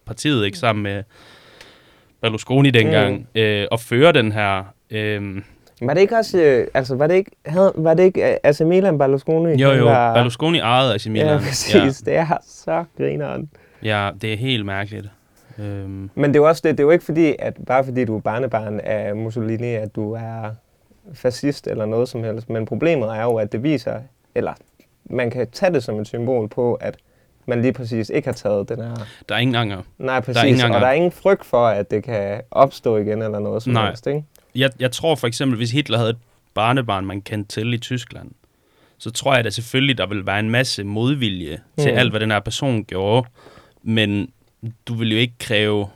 [0.45, 1.03] ikke sammen med
[2.21, 3.41] Berlusconi dengang, mm.
[3.41, 4.63] øh, og fører den her...
[4.91, 5.41] Øh,
[5.81, 8.61] var det ikke også, øh, altså var det ikke, havde, var det ikke øh, AC
[8.61, 9.61] Milan Berlusconi?
[9.61, 10.13] Jo, jo, var...
[10.13, 11.27] Berlusconi ejede AC Milan.
[11.27, 12.11] Ja, præcis, ja.
[12.11, 13.49] det er så grineren.
[13.83, 15.07] Ja, det er helt mærkeligt.
[15.59, 16.09] Øhm.
[16.15, 18.15] Men det er jo også det, det er jo ikke fordi, at bare fordi du
[18.17, 20.51] er barnebarn af Mussolini, at du er
[21.13, 22.49] fascist eller noget som helst.
[22.49, 23.99] Men problemet er jo, at det viser,
[24.35, 24.53] eller
[25.05, 26.97] man kan tage det som et symbol på, at
[27.45, 28.95] man lige præcis ikke har taget den her...
[29.29, 29.81] Der er ingen anger.
[29.97, 30.35] Nej, præcis.
[30.35, 30.75] Der er ingen anger.
[30.75, 33.87] Og der er ingen frygt for, at det kan opstå igen eller noget som Nej.
[33.87, 34.23] helst, ikke?
[34.55, 36.17] Jeg, jeg tror for eksempel, hvis Hitler havde et
[36.53, 38.31] barnebarn, man kendte til i Tyskland,
[38.97, 41.83] så tror jeg da selvfølgelig, der vil være en masse modvilje mm.
[41.83, 43.27] til alt, hvad den her person gjorde.
[43.83, 44.29] Men
[44.87, 45.87] du vil jo ikke kræve...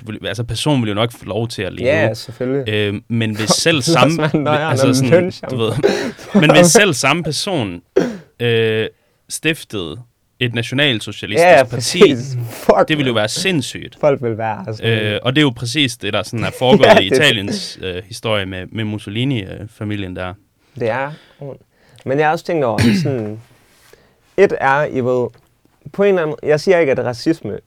[0.00, 1.88] Du vil, altså, personen vil jo nok få lov til at leve.
[1.88, 2.74] Ja, selvfølgelig.
[2.74, 4.48] Øh, men hvis selv samme...
[4.48, 5.72] altså, sådan, du ved,
[6.40, 7.82] men hvis selv samme person
[8.40, 8.88] øh,
[9.28, 9.96] stiftede
[10.40, 12.16] et nationalsocialistisk ja, parti,
[12.50, 13.96] Fuck, det ville jo være sindssygt.
[14.00, 14.64] Folk vil være.
[14.66, 17.78] Altså, øh, og det er jo præcis det, der sådan er foregået ja, i Italiens
[17.82, 20.34] øh, historie med, med Mussolini-familien der.
[20.80, 21.12] Det er.
[22.04, 23.40] Men jeg har også tænkt over, sådan,
[24.36, 25.28] et er, I ved,
[25.92, 27.58] på en eller anden jeg siger ikke, at racisme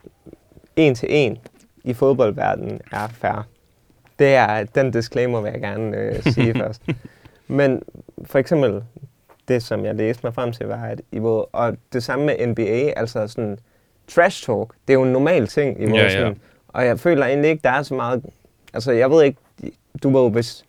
[0.80, 1.38] en til en
[1.84, 3.48] i fodboldverdenen er fair.
[4.20, 6.82] Det er den disclaimer, vil jeg gerne øh, sige først.
[7.48, 7.82] Men
[8.26, 8.84] for eksempel,
[9.48, 12.48] det, som jeg læste mig frem til, var, at I ved, og det samme med
[12.48, 13.58] NBA, altså sådan
[14.08, 16.10] trash talk, det er jo en normal ting i Ja, vores ja.
[16.20, 16.38] sådan,
[16.68, 18.24] og jeg føler egentlig ikke, der er så meget,
[18.74, 19.38] altså jeg ved ikke,
[20.04, 20.66] du ved, hvis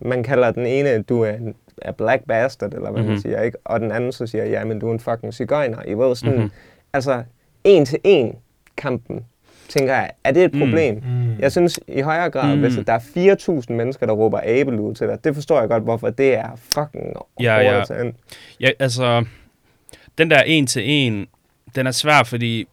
[0.00, 3.04] man kalder den ene, du er en er black bastard, eller hvad mm-hmm.
[3.06, 3.20] man Mhm.
[3.22, 3.58] siger, ikke?
[3.64, 5.82] Og den anden så siger, ja, men du er en fucking cigøjner.
[5.86, 6.42] I ved sådan, Mhm.
[6.42, 6.52] mm-hmm.
[6.92, 7.22] altså
[7.64, 8.34] en til en
[8.76, 9.24] kampen,
[9.68, 10.60] tænker jeg, er det et Mm.
[10.60, 10.94] problem?
[10.94, 11.38] Mm.
[11.38, 12.54] Jeg synes i højere grad, Mm.
[12.54, 12.60] mm.
[12.60, 12.98] hvis der er
[13.60, 16.48] 4.000 mennesker, der råber abel ud til dig, det forstår jeg godt, hvorfor det er
[16.56, 17.80] fucking Ja, ja.
[17.80, 18.14] at tage ind.
[18.60, 19.24] Ja, altså,
[20.18, 21.26] den der en til en,
[21.76, 22.68] den er svær, fordi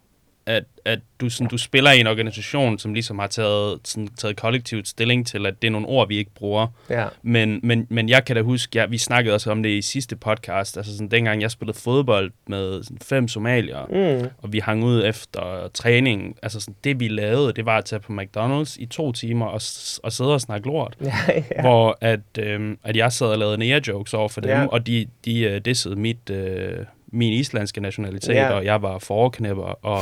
[0.46, 4.36] at, at du, sådan, du spiller i en organisation, som ligesom har taget, sådan, taget
[4.38, 6.68] kollektivt stilling til, at det er nogle ord, vi ikke bruger.
[6.90, 7.06] Ja.
[7.22, 10.16] Men, men, men jeg kan da huske, ja, vi snakkede også om det i sidste
[10.16, 13.86] podcast, altså sådan, dengang jeg spillede fodbold med sådan, fem somalier,
[14.22, 14.28] Mm.
[14.38, 16.36] og vi hang ud efter træning.
[16.42, 19.62] Altså sådan, det vi lavede, det var at tage på McDonald's i to timer og,
[20.04, 20.96] og sidde og snakke lort.
[21.04, 21.14] Ja,
[21.56, 21.62] Ja.
[21.62, 24.66] Hvor at, øhm, at jeg sad og lavede nære-jokes over for dem, Ja.
[24.68, 26.78] og de, de øh, dissede mit, øh,
[27.14, 28.50] min islandske nationalitet, Ja.
[28.52, 30.02] og jeg var forknæpper, og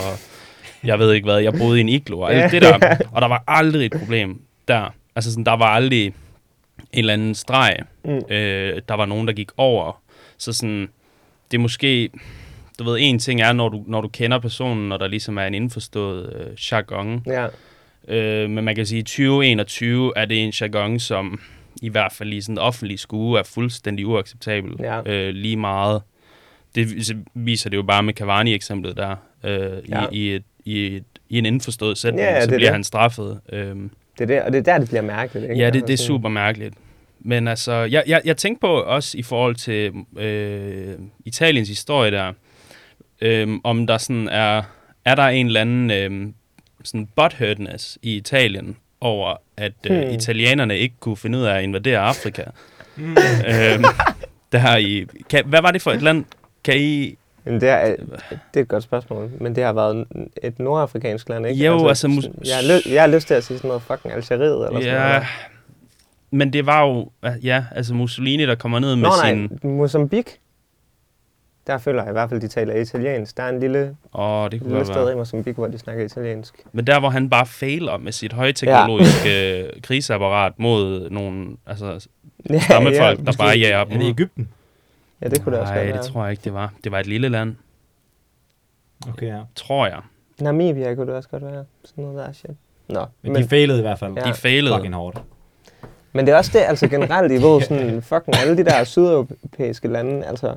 [0.84, 2.98] jeg ved ikke hvad, jeg boede i en iglo, og alt det der.
[3.12, 4.94] Og der var aldrig et problem der.
[5.16, 6.14] Altså sådan, der var aldrig en
[6.94, 7.78] eller anden streg.
[8.06, 8.12] Mm.
[8.30, 10.02] Øh, der var nogen, der gik over.
[10.38, 10.90] Så sådan,
[11.52, 12.10] det er måske,
[12.80, 15.46] du ved, en ting er, når du, når du kender personen, og der ligesom er
[15.46, 17.24] en indforstået øh, jargon.
[17.28, 17.48] ja.
[18.08, 21.42] Øh, men man kan sige, at 2021 er det en jargon, som
[21.82, 24.72] i hvert fald i sådan en offentlig skue er fuldstændig uacceptabel.
[24.80, 25.02] Ja.
[25.12, 26.02] Øh, lige meget.
[26.76, 29.16] Det vis- viser det jo bare med Cavani-eksemplet der.
[29.44, 30.06] Øh, Ja.
[30.12, 32.72] i, i, et, i, et, I en indforstået sætning, Ja, ja, så er bliver det.
[32.72, 33.40] han straffet.
[33.54, 35.44] Øhm, Det er det, og det er der, det bliver mærkeligt.
[35.52, 35.56] Ikke?
[35.62, 36.74] Ja, det, det er Altså super mærkeligt.
[37.20, 40.94] Men altså, jeg, jeg, jeg tænkte på også i forhold til øh,
[41.26, 42.34] Italiens historie der,
[43.22, 44.62] øh, om der sådan er,
[45.06, 46.34] er der en eller anden øh,
[46.84, 50.10] sådan butthurtness i Italien over, at øh, Hmm.
[50.14, 52.44] italienerne ikke kunne finde ud af at invadere Afrika.
[52.98, 53.84] øh,
[54.52, 56.26] der i, kan, hvad var det for et land?
[56.64, 57.18] Kan I...
[57.44, 57.86] Men det er,
[58.30, 60.06] det er et godt spørgsmål, men det har været
[60.44, 61.66] et nordafrikansk land, ikke?
[61.66, 63.82] Jo, altså, mus- sådan- jeg, har ly- jeg har lyst til at sige sådan noget
[63.82, 65.24] fucking Algeriet, eller sådan Ja, noget.
[66.32, 67.10] men det var jo,
[67.44, 69.50] ja, altså Mussolini, der kommer ned med Nå sin...
[69.64, 70.34] nej, Mozambique.
[71.68, 73.38] Der føler jeg i hvert fald, de taler italiensk.
[73.38, 75.14] Der er en lille, Åh, det kunne lille sted være.
[75.14, 76.54] i Mozambique, hvor de snakker italiensk.
[76.72, 79.66] Men der, hvor han bare fejler med sit højteknologiske ja.
[79.84, 82.08] krigsapparat mod nogle altså,
[82.50, 84.10] Ja, stammefolk, ja, der bare jager Er dem det ud.
[84.10, 84.50] Ægypten?
[85.22, 86.04] Ja, det kunne det også Nej, godt det være.
[86.04, 86.74] tror jeg ikke, det var.
[86.84, 87.56] Det var et lille land,
[89.10, 89.40] Okay, ja.
[89.56, 90.00] tror jeg.
[90.40, 91.66] Namibia kunne det også godt være.
[91.86, 92.52] Sådan noget der shit.
[92.88, 94.14] Nå, Men, men, de failede i hvert fald.
[94.18, 94.22] Ja.
[94.22, 94.76] De failede.
[94.76, 95.22] Fucking hårdt.
[96.14, 99.88] men det er også det, altså generelt i ved, sådan fucking alle de der sydeuropæiske
[99.88, 100.56] lande, altså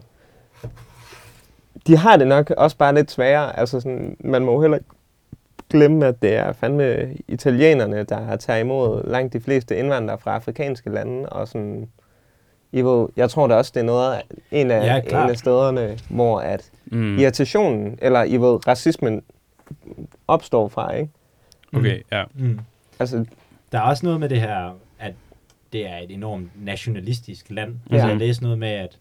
[1.87, 3.59] de har det nok også bare lidt sværere.
[3.59, 4.89] Altså sådan, man må heller ikke
[5.71, 10.91] glemme, at det er fandme italienerne, der tager imod langt de fleste indvandrere fra afrikanske
[10.91, 11.89] lande, og sådan,
[12.75, 15.25] I ved, jeg tror da også, det er noget af, en af, Ja, klart.
[15.25, 17.19] en af stederne, hvor at Mm.
[17.19, 19.23] irritationen, eller I ved, racismen
[20.29, 21.11] opstår fra, ikke?
[21.73, 22.25] Okay, ja.
[22.35, 22.59] Mm.
[22.99, 23.25] Altså,
[23.73, 25.13] Der er også noget med det her, at
[25.73, 27.75] det er et enormt nationalistisk land.
[27.91, 27.95] Ja.
[27.95, 28.99] Altså, jeg læste noget med, at...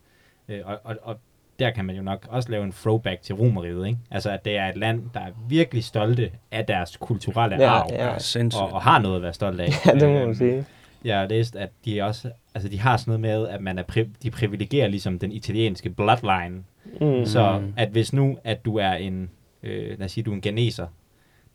[0.49, 1.15] Øh, og, og, og
[1.59, 3.99] der kan man jo nok også lave en throwback til Romeriet, ikke?
[4.11, 7.87] Altså, at det er et land, der er virkelig stolte af deres kulturelle Ja, arv.
[7.91, 8.61] ja.
[8.63, 9.69] Og, og har noget at være stolt af.
[9.85, 10.65] ja, det må man Øhm, sige.
[11.03, 13.83] Jeg har læst, at de også, altså de har sådan noget med, at man er
[13.91, 16.63] pri- de privilegerer ligesom den italienske bloodline.
[17.01, 17.25] Mm.
[17.25, 19.29] Så at hvis nu, at du er en,
[19.63, 20.87] øh, lad os sige, du er en ganeser,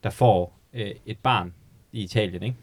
[0.04, 1.52] der får øh, et barn
[1.92, 2.56] i Italien, ikke?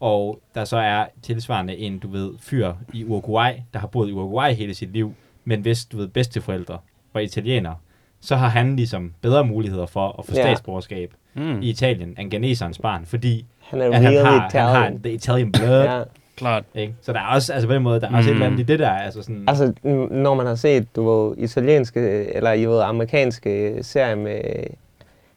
[0.00, 4.12] Og der så er tilsvarende en, du ved, fyr i Uruguay, der har boet i
[4.12, 6.78] Uruguay hele sit liv, men hvis, du ved, bedsteforældre
[7.12, 7.76] var italienere,
[8.20, 10.42] så har han ligesom bedre muligheder for at få Ja.
[10.42, 11.62] statsborgerskab Mm.
[11.62, 14.74] i Italien end ganeserens barn, fordi Han er at han really har, han Italian.
[14.92, 16.02] har the Italian blood, ja.
[16.36, 16.64] Klart.
[16.74, 16.94] ikke?
[17.02, 18.32] Så der er også, altså på den måde, der er også Mm.
[18.32, 19.44] et eller andet i det der, altså sådan...
[19.48, 19.72] Altså,
[20.10, 22.00] når man har set, du ved, italienske,
[22.34, 24.40] eller I ved, amerikanske serier med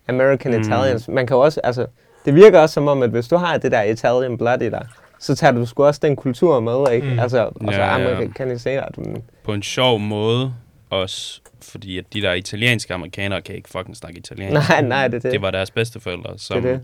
[0.08, 0.58] American Mm.
[0.58, 0.62] mm.
[0.64, 1.86] Italians, man kan jo også, altså,
[2.26, 4.86] det virker også som om, at hvis du har det der Italian blood i dig,
[5.20, 7.08] så tager du sgu også den kultur med, ikke?
[7.08, 7.14] Mm.
[7.14, 7.20] Mm.
[7.20, 8.12] Altså, og så Ja, ja.
[8.14, 9.24] amerikaniserer du den.
[9.44, 10.54] På en sjov måde
[10.90, 14.70] også, fordi at de der italienske amerikanere kan ikke fucking snakke italiensk.
[14.70, 15.32] Nej, nej, det er det.
[15.32, 16.82] Det var deres bedsteforældre, som, det det.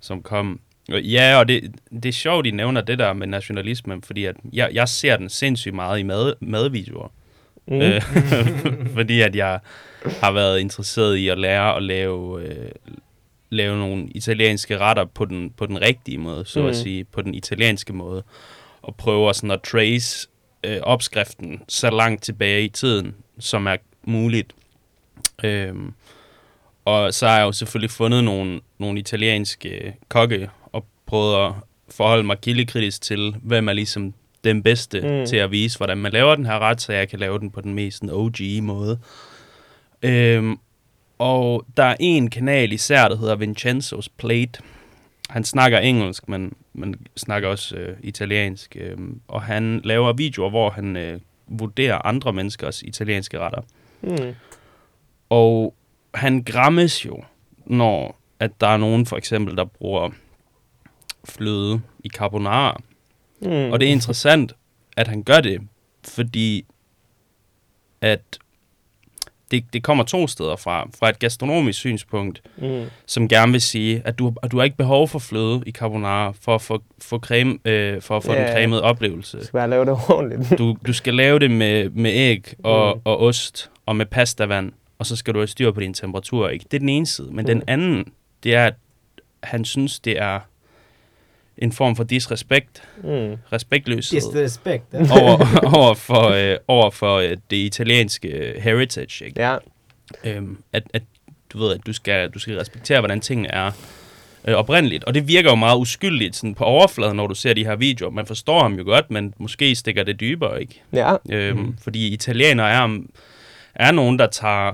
[0.00, 0.60] som kom.
[0.88, 4.70] Ja, og det, det er sjovt, de nævner det der med nationalismen, fordi at jeg,
[4.72, 7.08] jeg ser den sindssygt meget i mad, madvideoer.
[7.66, 7.80] Mm.
[7.80, 8.02] Øh,
[8.96, 9.60] fordi at jeg
[10.20, 12.70] har været interesseret i at lære at lave, øh,
[13.50, 16.66] lave nogle italienske retter på den, på den rigtige måde, så mm.
[16.66, 18.22] at sige, på den italienske måde.
[18.82, 20.28] Og prøver sådan at trace
[20.64, 24.52] øh, opskriften så langt tilbage i tiden, som er muligt.
[25.44, 25.92] Øhm,
[26.84, 30.63] og så har jeg jo selvfølgelig fundet nogle, nogle italienske kokke og
[31.06, 31.52] prøvet at
[31.90, 34.14] forholde mig kildekritisk til, hvem er ligesom
[34.44, 35.26] den bedste Mm.
[35.26, 37.60] til at vise, hvordan man laver den her ret, så jeg kan lave den på
[37.60, 38.98] den mest OG-måde.
[40.02, 40.58] Øhm,
[41.18, 44.62] og der er en kanal især, der hedder Vincenzo's Plate.
[45.30, 48.76] Han snakker engelsk, men, men snakker også øh, italiensk.
[48.80, 53.60] Øh, og han laver videoer, hvor han øh, vurderer andre menneskers italienske retter.
[54.02, 54.34] Mm.
[55.30, 55.74] Og
[56.14, 57.24] han grammes jo,
[57.66, 60.10] når at der er nogen for eksempel, der bruger
[61.24, 62.80] fløde i carbonara.
[63.42, 63.50] Mm.
[63.50, 64.52] Og det er interessant,
[64.96, 65.60] at han gør det,
[66.08, 66.64] fordi
[68.00, 68.20] at
[69.50, 70.88] det, det kommer to steder fra.
[70.98, 72.84] Fra et gastronomisk synspunkt, Mm.
[73.06, 76.32] som gerne vil sige, at du, at du har ikke behov for fløde i carbonara
[76.40, 78.52] for at få, for creme, øh, for at få Ja, den ja.
[78.54, 79.36] cremede oplevelse.
[79.38, 80.50] Det skal bare lave det ordentligt.
[80.58, 83.00] Du, du skal lave det med, med æg og, Mm.
[83.04, 86.48] og ost og med pastavand, og så skal du have styr på din temperatur.
[86.48, 86.64] Ikke?
[86.70, 87.26] Det er den ene side.
[87.28, 87.46] Men Mm.
[87.46, 88.04] den anden,
[88.42, 88.74] det er, at
[89.42, 90.40] han synes, det er
[91.58, 93.36] en form for disrespekt, Mm.
[93.52, 94.84] respektløshed Disrespect.
[94.92, 94.98] Ja.
[94.98, 95.38] over,
[95.78, 99.24] over for, øh, over for øh, det italienske øh, heritage.
[99.26, 99.42] Ikke?
[99.42, 99.56] Ja.
[100.24, 101.02] Øhm, at, at
[101.52, 103.70] du ved, at du skal, du skal respektere, hvordan tingene er
[104.48, 105.04] øh, oprindeligt.
[105.04, 108.10] Og det virker jo meget uskyldigt sådan på overfladen, når du ser de her videoer.
[108.10, 110.82] Man forstår ham jo godt, men måske stikker det dybere, ikke?
[110.92, 111.16] Ja.
[111.30, 111.76] Øhm, Mm.
[111.82, 112.98] Fordi italienere er,
[113.74, 114.72] er nogen, der tager...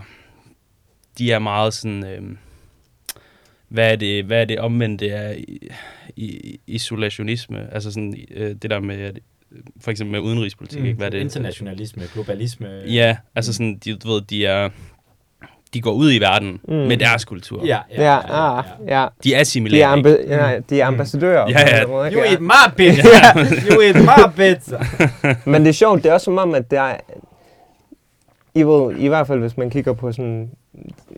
[1.19, 2.07] De er meget sådan...
[2.07, 2.39] Øhm,
[3.69, 5.69] hvad er det, hvad er det omvendte af i,
[6.21, 7.75] i, isolationisme?
[7.75, 9.19] Altså sådan øh, det der med, at,
[9.81, 10.87] for eksempel med udenrigspolitik, mm.
[10.87, 10.97] ikke?
[10.97, 11.21] Hvad er det?
[11.21, 12.69] Internationalisme, globalisme.
[12.87, 14.69] Ja, altså sådan, de, du ved, de er...
[15.75, 16.75] De går ud i verden Mm.
[16.75, 16.81] mm.
[16.81, 17.65] med deres kultur.
[17.67, 18.19] Ja, Ja,
[18.59, 19.07] ah, ja.
[19.25, 20.17] De De er, assimilerer, ikke?
[20.29, 21.41] ja, de er ambassadører.
[21.41, 21.75] Ja, en ja.
[21.77, 23.09] anden måde, You eat my pizza!
[23.71, 24.85] you eat my pizza!
[25.45, 26.97] Men det er sjovt, det er også som om, at der er,
[28.55, 30.51] I, ved, i hvert fald hvis man kigger på sådan,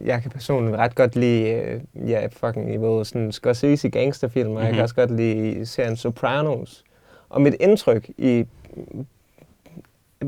[0.04, 4.52] jeg kan personligt ret godt lide, øh, ja, fucking, I ved, sådan Scorsese gangsterfilm, og
[4.52, 4.62] mm-hmm.
[4.64, 4.82] jeg kan Mhm.
[4.82, 6.84] også godt lide serien Sopranos.
[7.28, 8.46] Og mit indtryk i,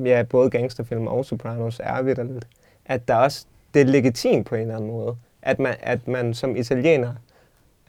[0.04, 2.46] ja, både gangsterfilm og Sopranos er vidderligt,
[2.86, 6.34] at der også, det er legitimt på en eller anden måde, at man, at man
[6.34, 7.12] som italiener,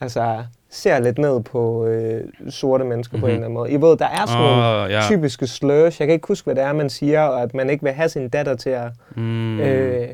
[0.01, 3.21] altså, ser lidt ned på øh, sorte mennesker mm-hmm.
[3.21, 3.35] på en Mhm.
[3.35, 3.71] eller anden måde.
[3.71, 5.01] I ved, der er sådan nogle Åh, ja.
[5.01, 5.99] typiske slurs.
[5.99, 8.09] Jeg kan ikke huske, hvad det er, man siger, og at man ikke vil have
[8.09, 9.59] sin datter til at mm.
[9.59, 10.07] øh,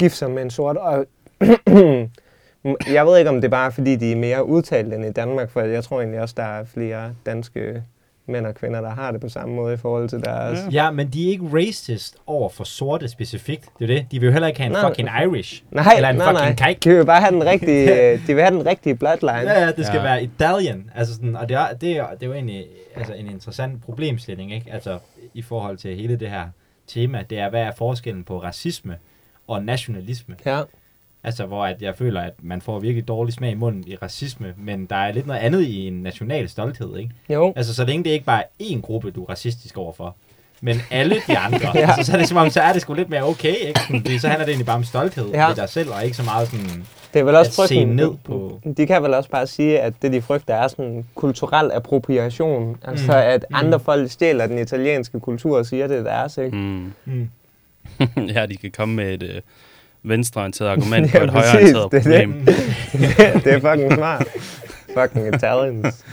[0.00, 0.76] gifte sig med en sort.
[0.76, 1.06] Og
[2.96, 5.50] jeg ved ikke, om det er bare fordi, de er mere udtalt end i Danmark,
[5.50, 7.82] for jeg tror egentlig også, der er flere danske
[8.26, 10.58] mænd og kvinder, der har det på samme måde i forhold til deres...
[10.72, 10.84] Ja.
[10.84, 13.64] Ja, men de er ikke racist over for sorte specifikt.
[13.78, 14.06] Det er det.
[14.10, 14.88] De vil jo heller ikke have en Nej.
[14.88, 15.62] fucking Irish.
[15.70, 16.42] Nej, Eller en nej, nej.
[16.48, 16.90] fucking kike.
[16.90, 17.86] De vil bare have den rigtige,
[18.26, 19.50] de vil have den rigtige bloodline.
[19.50, 20.02] Ja, ja, det skal ja.
[20.02, 20.90] være Italian.
[20.94, 24.54] Altså sådan, og det er, det, er, det er jo egentlig altså en interessant problemstilling,
[24.54, 24.72] ikke?
[24.72, 24.98] Altså
[25.34, 26.44] i forhold til hele det her
[26.86, 27.24] tema.
[27.30, 28.96] Det er, hvad er forskellen på racisme
[29.50, 30.34] og nationalisme?
[30.46, 30.60] Ja.
[31.24, 34.54] Altså, hvor at jeg føler, at man får virkelig dårlig smag i munden i racisme,
[34.56, 37.10] men der er lidt noget andet i en national stolthed, ikke?
[37.30, 37.52] Jo.
[37.56, 40.16] Altså, så længe det ikke bare er én gruppe, du er racistisk overfor,
[40.60, 41.80] men alle de andre, Ja.
[41.90, 43.80] altså, så er det som om, så er det sgu lidt mere okay, ikke?
[43.90, 45.48] Fordi så handler det egentlig bare om stolthed Ja.
[45.48, 46.84] ved dig selv, og ikke så meget sådan...
[47.14, 47.96] Det er vel også at se frygten.
[47.96, 51.70] ned på- De kan vel også bare sige, at det de frygter er sådan kulturel
[51.74, 52.76] appropriation.
[52.84, 53.10] Altså Mm.
[53.12, 53.56] at Mm.
[53.56, 56.56] andre folk stjæler den italienske kultur og siger, det er deres, ikke?
[56.56, 56.92] Mm.
[57.04, 57.28] Mm.
[58.34, 59.40] ja, de kan komme med et øh,
[60.02, 62.28] venstreorienteret argument Ja, på et præcis, højreorienteret det er det.
[62.28, 62.46] problem.
[63.44, 64.26] det er fucking smart.
[64.98, 66.04] fucking Italians.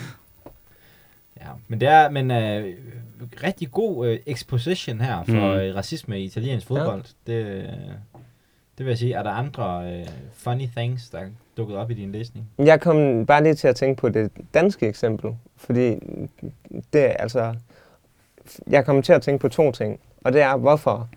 [1.42, 2.74] Ja, men det er men øh,
[3.44, 5.60] rigtig god øh, exposition her for Mm.
[5.60, 7.04] øh, racisme i italiensk fodbold.
[7.28, 7.34] Ja.
[7.34, 7.64] Det, øh,
[8.78, 9.14] det vil jeg sige.
[9.14, 11.26] Er der andre øh, funny things, der er
[11.58, 12.46] dukket op i din læsning?
[12.58, 15.90] Jeg kom bare lige til at tænke på det danske eksempel, fordi
[16.94, 17.56] det er altså...
[18.68, 21.10] Jeg kom til at tænke på to ting, og det er, hvorfor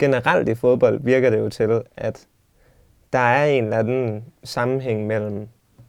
[0.00, 2.26] generelt i fodbold virker det jo til, at
[3.12, 5.48] der er en eller anden sammenhæng mellem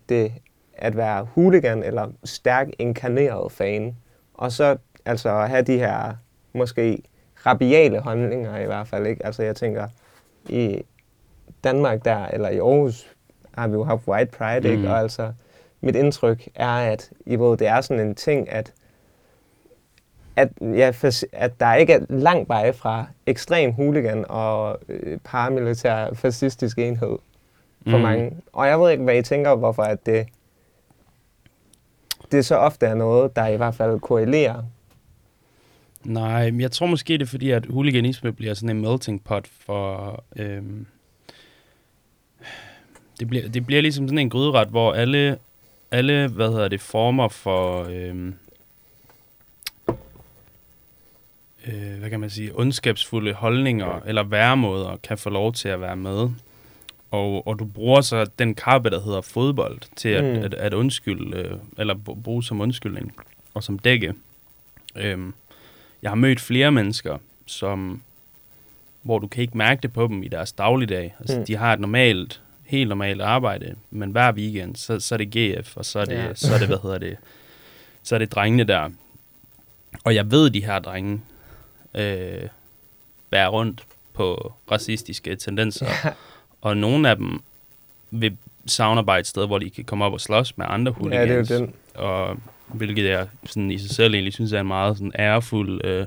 [0.09, 0.31] det
[0.73, 3.95] at være hooligan eller stærk inkarneret fan,
[4.33, 6.13] og så altså at have de her
[6.53, 7.03] måske
[7.45, 9.07] rabiale holdninger i hvert fald.
[9.07, 9.25] Ikke?
[9.25, 9.87] Altså jeg tænker,
[10.49, 10.81] i
[11.63, 13.15] Danmark der, eller i Aarhus,
[13.51, 14.83] har vi jo haft white pride, ikke?
[14.83, 14.89] Mm.
[14.89, 15.33] Og altså,
[15.81, 18.73] mit indtryk er, at i ved, det er sådan en ting, at
[20.41, 20.91] at, ja,
[21.33, 27.17] at der ikke er langt vej fra ekstrem hooligan og øh, paramilitær fascistisk enhed
[27.87, 28.03] for mm.
[28.03, 28.31] mange.
[28.53, 30.27] Og jeg ved ikke, hvad I tænker, hvorfor at det,
[32.31, 34.63] det så ofte er noget, der i hvert fald korrelerer.
[36.03, 39.47] Nej, men jeg tror måske, det er fordi, at huliganisme bliver sådan en melting pot
[39.47, 40.23] for...
[40.35, 40.85] Øhm,
[43.19, 45.37] det, bliver, det bliver ligesom sådan en gryderet, hvor alle,
[45.91, 47.87] alle hvad hedder det, former for...
[47.89, 48.35] Øhm,
[51.67, 55.95] øh, hvad kan man sige, ondskabsfulde holdninger eller væremåder kan få lov til at være
[55.95, 56.29] med.
[57.11, 60.43] Og, og du bruger så den kappe, der hedder fodbold, til at, Mm.
[60.43, 61.93] at, at undskylde, øh, eller
[62.23, 63.15] bruge som undskyldning
[63.53, 64.13] og som dække.
[64.95, 65.33] Øhm,
[66.01, 68.01] jeg har mødt flere mennesker, som,
[69.01, 71.15] hvor du kan ikke mærke det på dem i deres dagligdag.
[71.19, 71.45] Altså, Mm.
[71.45, 75.77] de har et normalt, helt normalt arbejde, men hver weekend, så, så er det GF,
[75.77, 76.33] og så er det, ja.
[76.33, 77.17] så er det, hvad hedder det,
[78.03, 78.89] så er det drengene der.
[80.03, 81.21] Og jeg ved, de her drenge
[81.95, 82.47] øh,
[83.29, 86.09] bærer rundt på racistiske tendenser, Ja.
[86.61, 87.41] og nogle af dem
[88.11, 91.01] vil savne bare et sted, hvor de kan komme op og slås med andre Ja,
[91.01, 91.47] hooligans.
[91.47, 91.73] det er jo den.
[91.95, 96.05] Og hvilket jeg sådan i sig selv egentlig synes er en meget sådan ærefuld øh,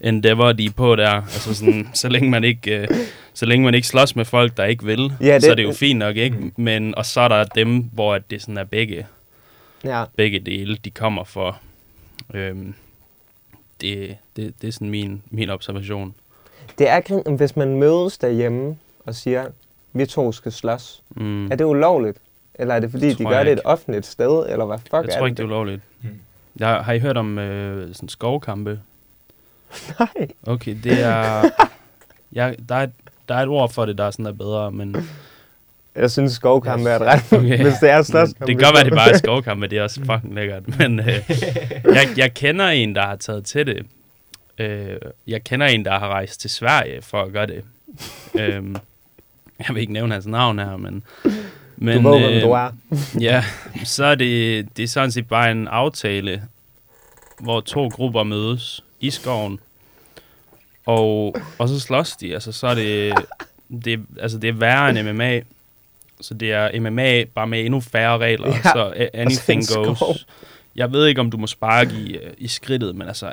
[0.00, 1.10] endeavor, de er på der.
[1.10, 2.88] Altså sådan, så længe man ikke, øh,
[3.34, 5.62] så længe man ikke slås med folk, der ikke vil, Ja, det- så er det
[5.62, 6.36] jo fint nok, ikke?
[6.36, 6.52] Mm.
[6.56, 9.06] Men, og så er der dem, hvor at det sådan er begge,
[9.84, 10.04] Ja.
[10.16, 11.60] begge dele, de kommer for.
[12.34, 12.74] Øhm,
[13.80, 16.14] det, det, det er sådan min, min observation.
[16.78, 19.46] Det er grin, hvis man mødes derhjemme og siger,
[19.92, 21.02] vi to skal slås.
[21.10, 21.46] Mm.
[21.50, 22.18] Er det ulovligt?
[22.54, 23.66] Eller er det fordi, Det de gør det et ikke.
[23.66, 24.46] offentligt sted?
[24.48, 25.26] Eller hvad fuck Jeg er tror det?
[25.30, 25.82] ikke, det er ulovligt.
[26.02, 26.08] Mm.
[26.58, 28.80] Jeg, har I hørt om øh, sådan skovkampe?
[29.98, 30.28] Nej.
[30.46, 31.42] Okay, det er...
[32.32, 32.92] Jeg, der, er et,
[33.28, 34.96] der er et ord for det, der er sådan er bedre, men
[35.96, 37.62] Jeg synes, skovkamp er et ret, Okay.
[37.64, 38.46] hvis det er slåskamp.
[38.46, 40.78] Det kan godt være, det bare er skovkamp, men det er også fucking lækkert.
[40.78, 41.06] Men øh,
[41.96, 43.86] jeg, jeg kender en, der har taget til det.
[44.58, 47.64] Øh, jeg kender en, der har rejst til Sverige for at gøre det.
[48.34, 48.62] Øh,
[49.58, 51.04] jeg vil ikke nævne hans navn her, men...
[51.76, 52.70] men Du ved, hvem du er.
[53.20, 53.44] Ja,
[53.84, 56.42] så er det, det er sådan set bare en aftale,
[57.40, 59.58] hvor to grupper mødes i skoven,
[60.86, 62.34] og, og så slås de.
[62.34, 63.14] Altså, så er det,
[63.84, 65.40] det, altså, det er værre end MMA.
[66.20, 69.84] Så det er MMA bare med endnu færre regler, Ja, så anything en skov.
[69.86, 70.26] goes.
[70.76, 73.32] Jeg ved ikke, om du må sparke i, øh, i skridtet, men altså,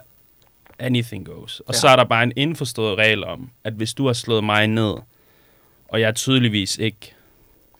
[0.80, 1.60] anything goes.
[1.60, 1.80] Og Ja.
[1.80, 4.94] så er der bare en indforstået regel om, at hvis du har slået mig ned,
[5.88, 7.14] og jeg tydeligvis ikke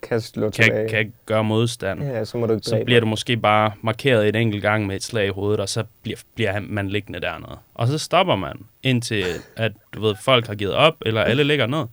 [0.10, 0.90] Kan slå tilbage.
[0.90, 4.36] kan, kan gøre modstand, Ja, så må du så bliver du måske bare markeret et
[4.36, 7.58] enkelt gang med et slag i hovedet, og så bliver, bliver man liggende dernede.
[7.74, 11.66] Og så stopper man, indtil at du ved, folk har givet op, eller alle ligger
[11.68, 11.86] ned.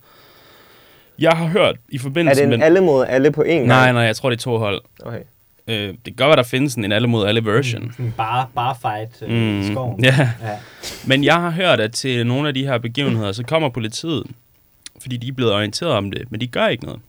[1.19, 2.65] Jeg har hørt i Er forbindelse det en med...
[2.65, 3.65] alle mod alle på én gang?
[3.67, 4.81] Nej, nej, jeg tror, det er to hold.
[5.05, 5.19] Okay.
[5.67, 7.91] Øh, det kan godt være, der findes en alle mod alle version.
[7.91, 9.59] Sådan bare, bare fight øh, mm.
[9.59, 10.03] i skoven.
[10.03, 10.49] Ja, ja.
[11.07, 14.23] men jeg har hørt, at til nogle af de her begivenheder, så kommer politiet,
[15.01, 16.99] fordi de er blevet orienteret om det, men de gør ikke noget.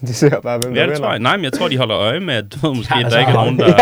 [0.00, 1.18] De ser bare, hvem Ja, der det tror jeg.
[1.18, 3.30] Nej, men jeg tror, de holder øje med, at du ved, måske, Ja, der ikke
[3.30, 3.66] er nogen, der...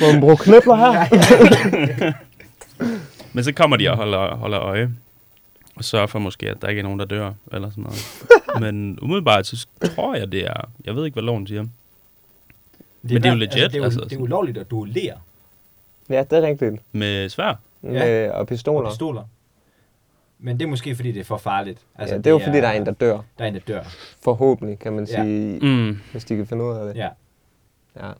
[0.00, 0.06] Ja.
[0.06, 2.12] Må man bruge knipler her?
[3.32, 4.90] Men så kommer de og holder, holder øje.
[5.78, 7.98] Og sørger for måske, at der ikke er nogen, der dør, eller sådan noget.
[8.62, 10.68] Men umiddelbart, så tror jeg, det er...
[10.84, 11.60] Jeg ved ikke, hvad loven siger.
[11.62, 11.70] Det
[13.02, 14.00] Men det er jo legit, Altså, det, er jo, altså.
[14.00, 15.14] det er ulovligt at duellere
[16.08, 16.82] Ja, det er rigtigt.
[16.92, 17.54] Med svær.
[17.82, 18.90] Med, og pistoler.
[18.90, 19.22] pistoler.
[20.38, 21.78] Men det er måske, fordi det er for farligt.
[21.94, 23.20] Altså, ja, det er jo fordi, der er en, der dør.
[23.38, 23.82] Der er en, der dør.
[24.24, 25.22] Forhåbentlig, kan man Ja.
[25.24, 25.98] sige, Mm.
[26.12, 27.00] hvis de kan finde ud af det.
[27.00, 27.08] Ja,
[27.96, 28.10] Ja,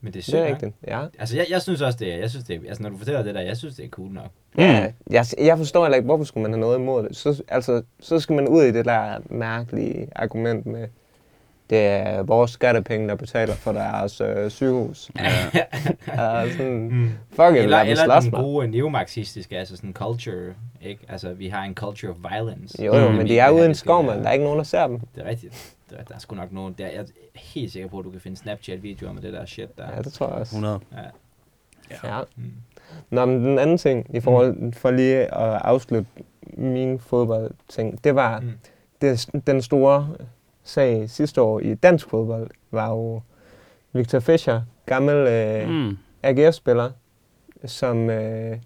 [0.00, 0.50] men det er det sygt er nok.
[0.52, 0.72] rigtigt.
[0.86, 1.00] Ja.
[1.18, 3.22] Altså, jeg, jeg synes også, det er, jeg synes, det er, altså, når du fortæller
[3.22, 4.30] det der, jeg synes, det er cool nok.
[4.58, 7.16] Ja, jeg, jeg forstår heller ikke, hvorfor skulle man have noget imod det.
[7.16, 10.86] Så, altså, så skal man ud i det der mærkelige argument med,
[11.70, 15.10] det er vores skattepenge, der betaler for deres øh, sygehus.
[15.18, 15.60] Ja.
[16.06, 17.10] altså, sådan, Mm.
[17.30, 21.00] fuck it, Eller, eller den gode neomarxistiske, altså sådan culture, ikke?
[21.08, 22.84] Altså, vi har en culture of violence.
[22.84, 23.14] Jo, jo, Mm.
[23.14, 24.18] men de Det er ude i en det skov, man.
[24.18, 25.00] Der er ikke nogen, der ser dem.
[25.14, 25.74] Det er rigtigt.
[25.90, 26.74] Det er, der er sgu nok nogen.
[26.78, 29.78] Der, jeg er helt sikker på, at du kan finde Snapchat-videoer med det der shit
[29.78, 29.94] der.
[29.96, 30.56] Ja, det tror jeg også.
[30.56, 30.80] 100.
[30.92, 32.16] Ja.
[32.16, 32.20] Ja.
[32.36, 32.52] Mm.
[33.10, 36.10] Nå, men den anden ting, i forhold for lige at afslutte
[36.52, 38.52] min fodboldting, det var, Mm.
[39.00, 40.08] det, den store
[40.64, 43.20] sag sidste år i dansk fodbold, var jo
[43.92, 45.96] Victor Fischer, gammel øh, Mm.
[46.22, 46.90] AGF-spiller,
[47.64, 48.58] som, øh,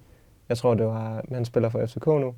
[0.49, 2.35] jeg tror det var, han spiller for FCK nu.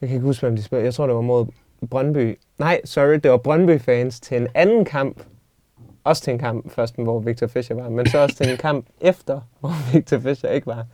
[0.00, 0.84] Jeg kan ikke huske, hvem de spiller.
[0.84, 1.46] Jeg tror, det var mod
[1.90, 2.38] Brøndby.
[2.58, 5.22] Nej, sorry, det var Brøndby-fans til en anden kamp.
[6.04, 8.86] Også til en kamp først, hvor Victor Fischer var, men så også til en kamp
[9.00, 10.86] efter, hvor Victor Fischer ikke var.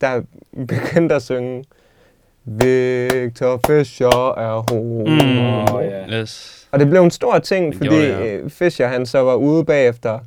[0.00, 0.22] Der
[0.66, 1.64] begyndte at synge,
[2.44, 5.04] Victor Fischer er homo.
[5.04, 5.74] Mm.
[5.76, 6.20] Åh, ja.
[6.20, 6.68] Yes.
[6.72, 8.36] Og det blev en stor ting, Det fordi gjorde det, ja.
[8.36, 10.18] øh, Fischer han så var ude bagefter.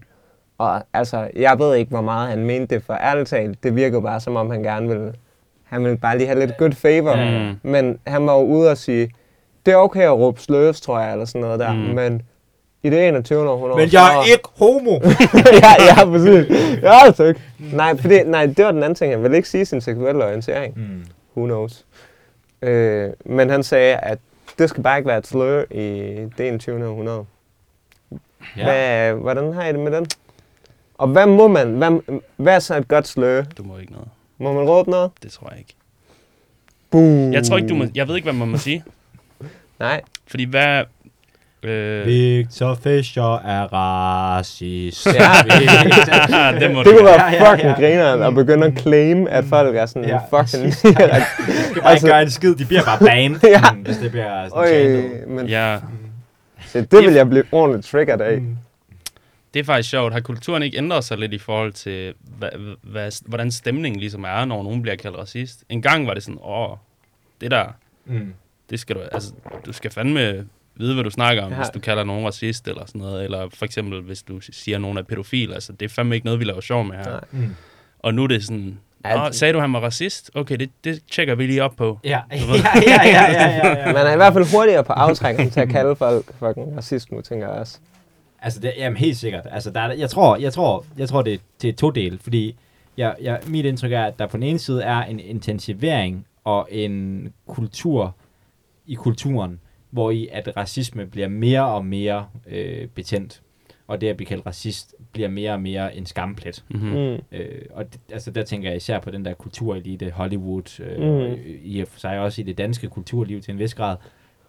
[0.57, 4.01] Og altså, jeg ved ikke, hvor meget han mente det, for ærligt talt, det virkede
[4.01, 5.13] bare som om, han gerne ville,
[5.63, 7.15] han ville bare lige have lidt good favor.
[7.15, 7.71] Mm.
[7.71, 9.11] Men han var jo ude og sige,
[9.65, 11.73] det er okay at råbe sløs, tror jeg, eller sådan noget der.
[11.73, 11.79] Mm.
[11.79, 12.21] Men
[12.83, 13.49] i det 21.
[13.49, 13.77] århundrede...
[13.77, 14.91] Men jeg er ikke homo!
[15.63, 16.81] ja, ja, præcis.
[16.81, 17.41] Ja, altså ikke.
[17.59, 19.13] Nej, fordi, nej, det var den anden ting.
[19.13, 20.73] Han ville ikke sige sin seksuelle orientering.
[20.77, 21.05] mm.
[21.35, 21.85] Who knows?
[22.61, 24.17] Øh, men han sagde, at
[24.59, 25.83] det skal bare ikke være et slur i
[26.37, 26.87] det 21.
[26.87, 27.25] århundrede.
[28.57, 28.63] Ja.
[28.63, 30.07] Hvad, hvordan har I det med den?
[30.97, 31.67] Og hvad må man?
[31.73, 33.43] Hvad, hvad er så et godt slør?
[33.57, 34.07] Du må ikke noget.
[34.37, 35.11] Må man råbe noget?
[35.23, 35.75] Det tror jeg ikke.
[36.91, 37.33] Boom.
[37.33, 37.85] Jeg tror ikke, du må...
[37.95, 38.83] Jeg ved ikke, hvad man må sige.
[39.83, 40.01] Nej.
[40.27, 40.83] Fordi hvad...
[41.63, 45.05] Øh, Victor Fischer er racist.
[45.05, 45.11] Ja.
[46.59, 47.75] det må Det kunne Ja, være ja, fucking ja.
[47.75, 50.63] grineren at begynde at claim, at folk er sådan Ja, fucking...
[50.73, 50.77] præcis.
[50.79, 51.17] skal bare
[51.75, 52.55] ikke Altså- gøre en skid.
[52.55, 53.49] De bliver bare banned, Ja.
[53.49, 53.73] ja.
[53.85, 55.21] hvis det bliver sådan chantet.
[55.27, 55.79] Øj, men Ja,
[56.65, 58.37] så det vil jeg blive ordentligt triggered af.
[58.41, 58.57] Mm.
[59.53, 60.13] det er faktisk sjovt.
[60.13, 62.49] Har kulturen ikke ændret sig lidt i forhold til, hvad,
[62.83, 65.63] hvad, hvordan stemningen ligesom er, når nogen bliver kaldt racist?
[65.69, 66.69] En gang var det sådan, åh,
[67.41, 67.65] det der,
[68.05, 68.33] Mm.
[68.73, 69.33] Det skal du, altså,
[69.65, 70.45] du skal fandme
[70.75, 71.57] vide, hvad du snakker om, Ja.
[71.57, 74.81] hvis du kalder nogen racist eller sådan noget, eller for eksempel, hvis du siger, at
[74.81, 77.03] nogen er pædofil, altså, det er fandme ikke noget, vi laver sjov med her.
[77.11, 77.19] Nej.
[77.31, 77.55] Mm.
[77.99, 80.31] Og nu er det sådan, Nå, sagde du, han var racist?
[80.35, 81.99] Okay, det, det tjekker vi lige op på.
[82.03, 83.93] Ja, ja, ja, ja, ja, ja, ja.
[83.93, 87.21] Man er i hvert fald hurtigere på aftrækken til at kalde folk fucking racist nu,
[87.21, 87.77] tænker jeg også.
[88.41, 89.47] Altså, det, jamen helt sikkert.
[89.51, 92.55] Altså, der er, jeg tror, jeg tror, jeg tror det, det er to dele, fordi
[92.97, 96.67] jeg, jeg, mit indtryk er, at der på den ene side er en intensivering og
[96.71, 98.15] en kultur
[98.87, 99.59] i kulturen,
[99.89, 103.41] hvor i at racisme bliver mere og mere øh, betændt,
[103.87, 106.63] og det at blive kaldt racist bliver mere og mere en skamplet.
[106.69, 106.89] Mm-hmm.
[106.89, 107.17] Mm.
[107.31, 111.37] Øh, og det, altså der tænker jeg især på den der kulturelite, Hollywood, øh, Mm.
[111.63, 113.97] i og for sig også i det danske kulturliv til en vis grad.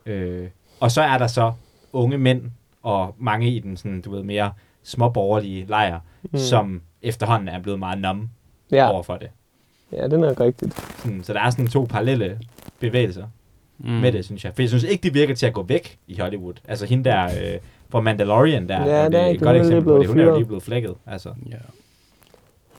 [0.07, 0.49] Øh,
[0.81, 1.53] og så er der så
[1.93, 2.43] unge mænd,
[2.83, 6.39] og mange i den sådan, du ved, mere småborgerlige lejr, Mm.
[6.39, 8.29] som efterhånden er blevet meget numme
[8.73, 8.91] ja.
[8.91, 9.29] over for det.
[9.93, 10.75] ja, det er nok rigtigt.
[11.03, 12.41] Sådan, så der er sådan to parallelle
[12.81, 13.27] bevægelser
[13.79, 13.91] Mm.
[13.91, 14.53] med det, synes jeg.
[14.55, 16.55] For jeg synes ikke, det virker til at gå væk i Hollywood.
[16.69, 17.59] Altså hende der øh,
[17.89, 20.07] fra Mandalorian der, Ja, er det er ikke- et godt eksempel på det.
[20.09, 20.95] Hun er jo lige blevet flækket.
[21.07, 21.29] Altså.
[21.51, 21.57] Ja.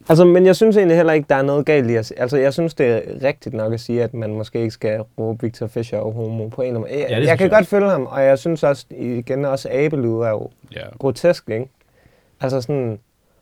[0.10, 2.14] Altså, men jeg synes egentlig heller ikke, der er noget galt i at...
[2.18, 5.42] Altså, jeg synes, det er rigtigt nok at sige, at man måske ikke skal råbe
[5.46, 7.02] Victor Fischer og homo på en eller anden måde.
[7.02, 9.70] Jeg, Ja, det jeg kan jeg godt følge ham, og jeg synes også, igen også,
[9.72, 10.82] abelyd er jo ja.
[11.00, 11.66] grotesk, ikke?
[12.42, 13.00] Altså sådan...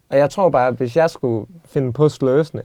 [0.09, 2.61] Og jeg tror bare, at hvis jeg skulle finde på sløsene,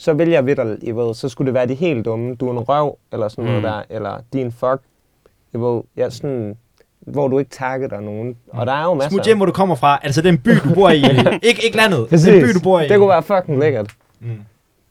[0.00, 2.34] så vil jeg ved, I ved, så skulle det være de helt dumme.
[2.34, 3.68] Du er en røv, eller sådan noget Mm.
[3.68, 4.80] der, eller din fuck.
[5.52, 6.56] Jeg ved, jeg sådan,
[7.00, 8.36] hvor du ikke takker dig nogen.
[8.48, 9.10] Og der er jo masser.
[9.10, 10.00] Smut hjem, hvor du kommer fra.
[10.02, 10.96] Altså den by, du bor i.
[11.48, 12.08] ikke, ikke landet.
[12.08, 12.26] Præcis.
[12.28, 12.88] Den by, du bor i.
[12.88, 13.90] Det kunne være fucking lækkert.
[14.20, 14.38] Mm.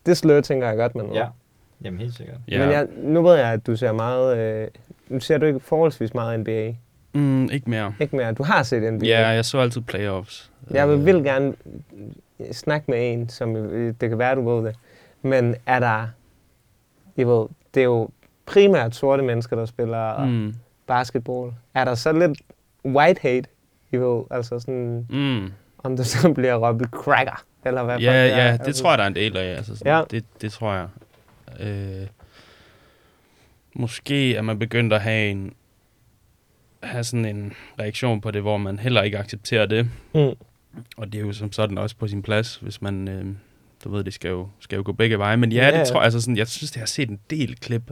[0.06, 1.06] Det slør, tænker jeg godt, man.
[1.14, 1.26] Ja.
[1.84, 2.38] Jamen helt sikkert.
[2.48, 2.60] ja.
[2.60, 4.38] Men jeg, nu ved jeg, at du ser meget...
[4.38, 4.68] Øh,
[5.10, 6.74] nu ser du ikke forholdsvis meget NBA.
[7.14, 7.94] Mm, ikke mere.
[8.00, 8.32] Ikke mere.
[8.32, 9.06] Du har set NBA.
[9.06, 10.52] Ja, jeg så altid playoffs.
[10.72, 11.54] Jeg vil, Øh, vil gerne
[12.52, 14.76] snakke med en, som øh, det kan være, du ved det.
[15.22, 16.08] Men er der...
[17.18, 18.10] Jeg ved, det er jo
[18.46, 20.56] primært sorte mennesker, der spiller mm.
[20.88, 21.52] Basketball.
[21.74, 22.42] Er der så lidt
[22.86, 23.50] white hate?
[23.92, 25.52] Jeg ved, altså sådan, mm.
[25.84, 28.00] om det så bliver råbt cracker, eller hvad?
[28.00, 28.38] Ja, det er.
[28.46, 29.56] ja, det Altså, tror jeg, der er en del af.
[29.58, 30.04] Altså sådan, Ja.
[30.12, 30.88] det, det tror jeg.
[31.60, 32.08] Øh,
[33.76, 35.54] måske er man begyndt at have en
[36.84, 39.90] have sådan en reaktion på det, hvor man heller ikke accepterer det.
[40.14, 40.20] Mm.
[40.98, 43.26] Og det er jo som sådan også på sin plads, hvis man, øh,
[43.84, 45.38] du ved, det skal jo, skal jo gå begge veje.
[45.38, 47.56] Men ja, Ja, det tror jeg, altså sådan, jeg synes, det har set en del
[47.60, 47.92] klip,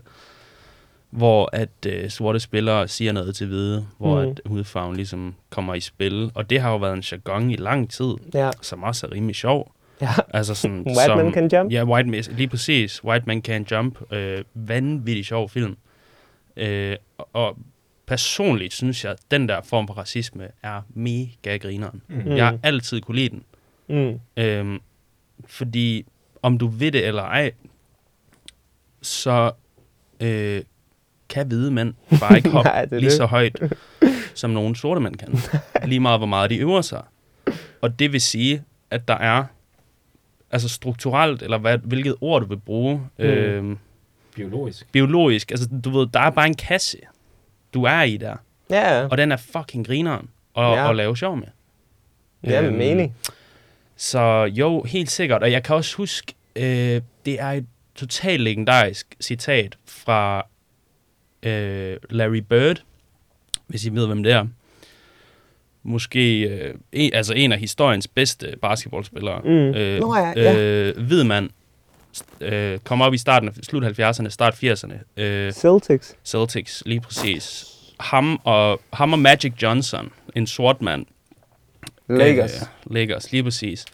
[1.09, 4.29] hvor at øh, sorte spillere siger noget til hvide, hvor Mm.
[4.31, 6.31] at hudfarven ligesom kommer i spil.
[6.35, 9.35] Og det har jo været en jargon i lang tid, Ja, som også er rimelig
[9.35, 9.71] sjov.
[10.01, 10.09] ja.
[10.33, 11.71] Altså sådan, White som, man can jump.
[11.71, 13.03] Ja, White Man, lige præcis.
[13.03, 14.13] White Man Can Jump.
[14.13, 15.77] Øh, vanvittig sjov film.
[16.57, 17.57] Øh, og- og
[18.05, 22.01] personligt synes jeg, at den der form for racisme er mega grineren.
[22.07, 22.15] Mm.
[22.25, 22.35] Mm.
[22.35, 23.43] Jeg har altid kunne lide den.
[23.89, 24.19] Mm.
[24.43, 24.79] Øhm,
[25.47, 26.05] fordi
[26.41, 27.51] om du ved det eller ej,
[29.01, 29.51] så
[30.19, 30.61] øh,
[31.29, 33.13] kan hvide mænd bare ikke hoppe Nej, lige det.
[33.13, 33.59] så højt,
[34.35, 35.39] som nogle sorte mænd kan.
[35.89, 37.03] Lige meget, hvor meget de øver sig.
[37.81, 39.43] Og det vil sige, at der er
[40.51, 43.23] altså strukturelt, eller hvad, hvilket ord du vil bruge, mm.
[43.25, 43.75] øh,
[44.35, 44.91] Biologisk.
[44.91, 46.97] biologisk, altså du ved, der er bare en kasse,
[47.73, 48.35] du er i der,
[48.69, 50.89] Ja, og den er fucking grineren at, Ja.
[50.89, 51.47] at lave sjov med.
[52.43, 53.13] Ja, Øhm, men enig.
[53.97, 55.43] Så jo, helt sikkert.
[55.43, 60.45] Og jeg kan også huske, øh, det er et totalt legendarisk citat fra
[61.43, 62.83] øh, Larry Bird,
[63.67, 64.45] hvis I ved, hvem det er.
[65.83, 69.41] Måske øh, en, altså en af historiens bedste basketballspillere.
[69.43, 69.99] Mm.
[69.99, 70.57] Nå ja, ja.
[70.57, 71.49] Øh, hvid mand.
[72.41, 75.21] Øh, kom op i starten af slut 70'erne, start 80'erne.
[75.21, 76.15] Øh, Celtics.
[76.25, 77.65] Celtics, lige præcis.
[77.99, 81.05] Ham og, ham og Magic Johnson, en sort mand,
[82.09, 82.61] Lakers.
[82.61, 83.85] Øh, Lakers, lige præcis.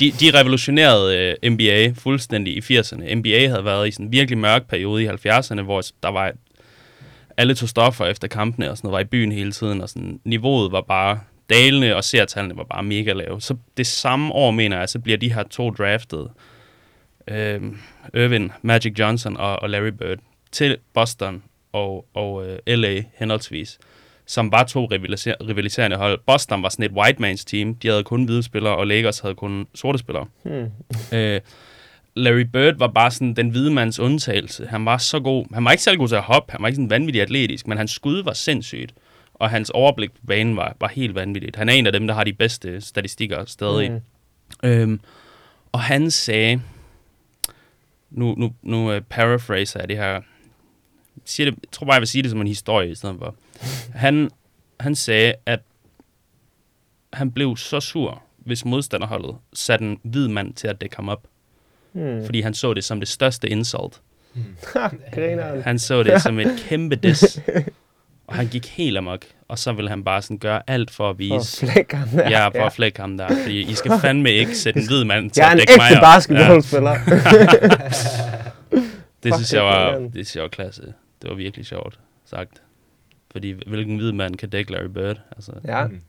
[0.00, 3.14] De, de revolutionerede øh, NBA fuldstændig i 80'erne.
[3.14, 6.32] NBA havde været i sådan en virkelig mørk periode i 70'erne, hvor der var
[7.36, 10.20] alle tog stoffer efter kampene og sådan noget, var i byen hele tiden, og sådan,
[10.24, 13.40] niveauet var bare dalende, og seertallene var bare mega lave.
[13.40, 16.30] Så det samme år, mener jeg, så bliver de her to draftet,
[17.28, 17.60] øh,
[18.14, 20.18] Irvin, Magic Johnson og, og Larry Bird,
[20.52, 21.42] til Boston
[21.72, 23.78] og, og øh, LA henholdsvis
[24.30, 26.20] som var to rivaliser- rivaliserende hold.
[26.26, 27.74] Boston var sådan et white man's team.
[27.74, 30.26] De havde kun hvide spillere, og Lakers havde kun sorte spillere.
[30.42, 30.66] Hmm.
[31.18, 31.40] Øh,
[32.14, 34.66] Larry Bird var bare sådan den hvide mands undtagelse.
[34.66, 35.46] Han var så god.
[35.54, 36.52] Han var ikke særlig god til at hoppe.
[36.52, 38.94] Han var ikke sådan vanvittig atletisk, men hans skud var sindssygt.
[39.34, 41.56] og hans overblik på banen var, var helt vanvittigt.
[41.56, 43.90] Han er en af dem, der har de bedste statistikker stadig.
[44.62, 44.68] Mm.
[44.68, 45.00] Øhm,
[45.72, 46.60] og han sagde,
[48.10, 50.20] nu, nu, nu uh, paraphraser jeg det her,
[51.24, 53.34] siger det, jeg tror bare, jeg vil sige det som en historie i stedet for.
[53.94, 54.30] Han,
[54.80, 55.60] han sagde, at
[57.12, 61.22] han blev så sur, hvis modstanderholdet satte en hvid mand til at dække ham op,
[61.92, 62.24] Mm.
[62.24, 64.00] fordi han så det som det største insult.
[65.14, 65.62] Grineren.
[65.62, 67.40] Han så det som et kæmpe diss.
[68.26, 71.14] Og han gik helt amok, og så ville han bare sådan gøre alt for at
[71.14, 72.30] For vise, at flække ham der.
[72.30, 73.28] ja, for at flække ham der.
[73.42, 75.72] Fordi I skal fandme ikke sætte en hvid mand til Jeg er at en dække
[75.76, 76.02] mig ægte op.
[76.14, 76.94] basketballspiller.
[79.22, 80.82] Det Fuck, synes det jeg er var, det synes jeg var klasse.
[81.22, 82.62] Det var virkelig sjovt sagt.
[83.32, 85.20] Fordi hvilken hvid mand kan dække Larry Bird?
[85.36, 86.00] Altså, Ja, Mm.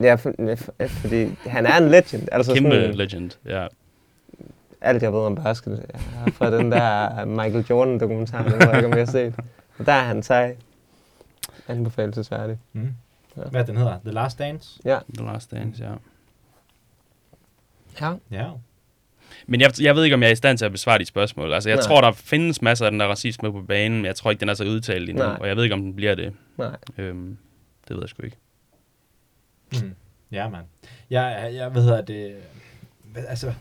[0.00, 2.28] ja for, for, fordi han er en legend.
[2.32, 3.30] Altså kæmpe sådan, legend.
[3.44, 3.66] Ja.
[4.80, 5.86] alt jeg ved om basket
[6.24, 9.34] er fra den der Michael Jordan-dokumentar, den ved jeg ikke, om jeg har set.
[9.78, 10.56] Og der er han sej.
[11.68, 12.58] Anbefalesværdig.
[12.72, 12.94] Mm.
[13.36, 13.42] Ja.
[13.42, 13.98] Hvad den hedder?
[14.04, 14.80] The Last Dance?
[14.84, 14.98] Ja.
[15.18, 15.92] The Last Dance, ja.
[18.00, 18.14] Ja.
[18.30, 18.50] Ja.
[19.46, 21.52] Men jeg, jeg ved ikke, om jeg er i stand til at besvare de spørgsmål.
[21.52, 21.82] Altså, jeg Nej.
[21.82, 24.48] tror, der findes masser af den der racisme på banen, men jeg tror ikke, den
[24.48, 25.24] er så udtalt endnu.
[25.24, 25.36] Nej.
[25.40, 26.32] Og jeg ved ikke, om den bliver det.
[26.58, 26.76] Nej.
[26.98, 27.38] Øhm,
[27.88, 28.36] det ved jeg sgu ikke.
[29.72, 29.94] Mm.
[30.32, 30.64] Ja, mand.
[31.10, 32.36] Jeg, jeg, hvad hedder det?
[33.04, 33.52] Hvad, altså...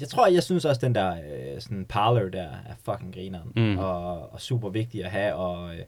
[0.00, 3.52] Jeg tror, jeg synes også, den der øh, sådan parlor der er fucking grineren.
[3.56, 3.78] Mm.
[3.78, 5.34] Og, og super vigtig at have.
[5.34, 5.80] Og øh,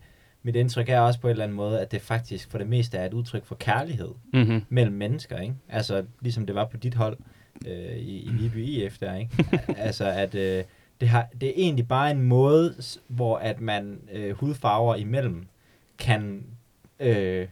[0.42, 2.98] mit indtryk er også på en eller anden måde, at det faktisk for det meste
[2.98, 4.62] er et udtryk for kærlighed Mm-hmm.
[4.68, 5.54] mellem mennesker, ikke?
[5.68, 7.16] Altså, ligesom det var på dit hold
[7.66, 9.30] øh, i, i Viby IF der, ikke?
[9.86, 10.64] Altså, at øh,
[11.00, 12.74] det, har, det er egentlig bare en måde,
[13.08, 15.46] hvor at man øh, hudfarver imellem
[15.98, 16.44] kan
[17.00, 17.46] øh,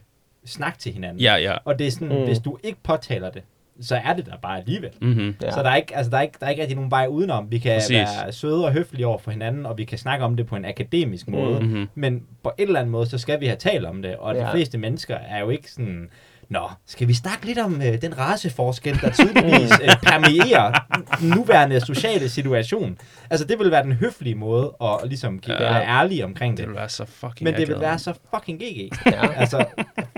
[0.45, 1.19] snakke til hinanden.
[1.21, 1.53] Ja, ja.
[1.65, 2.15] Og det er sådan, Mm.
[2.15, 2.23] mm.
[2.23, 3.41] hvis du ikke påtaler det,
[3.81, 4.89] så er det der bare alligevel.
[5.01, 5.35] Mm-hmm.
[5.41, 5.51] Ja.
[5.51, 7.51] Så der er, ikke, altså, der, er ikke, der er ikke rigtig nogen vej udenom.
[7.51, 7.91] Vi kan Præcis.
[7.95, 10.65] Være søde og høflige over for hinanden, og vi kan snakke om det på en
[10.65, 11.59] akademisk måde.
[11.59, 11.87] Mm-hmm.
[11.95, 14.15] Men på en eller anden måde, så skal vi have talt om det.
[14.15, 14.39] Og ja.
[14.41, 14.45] Ja.
[14.47, 16.09] de fleste mennesker er jo ikke sådan...
[16.49, 20.71] Nå, skal vi snakke lidt om øh, den raceforskel, der tydeligvis øh, permeerer
[21.19, 22.97] den nuværende sociale situation?
[23.29, 25.73] Altså, det vil være den høflige måde at ligesom give, Ja.
[25.73, 26.67] være ærlig omkring Det det.
[26.69, 28.91] vil være så fucking Men det vil være så fucking GG.
[29.05, 29.33] Ja.
[29.33, 29.65] altså,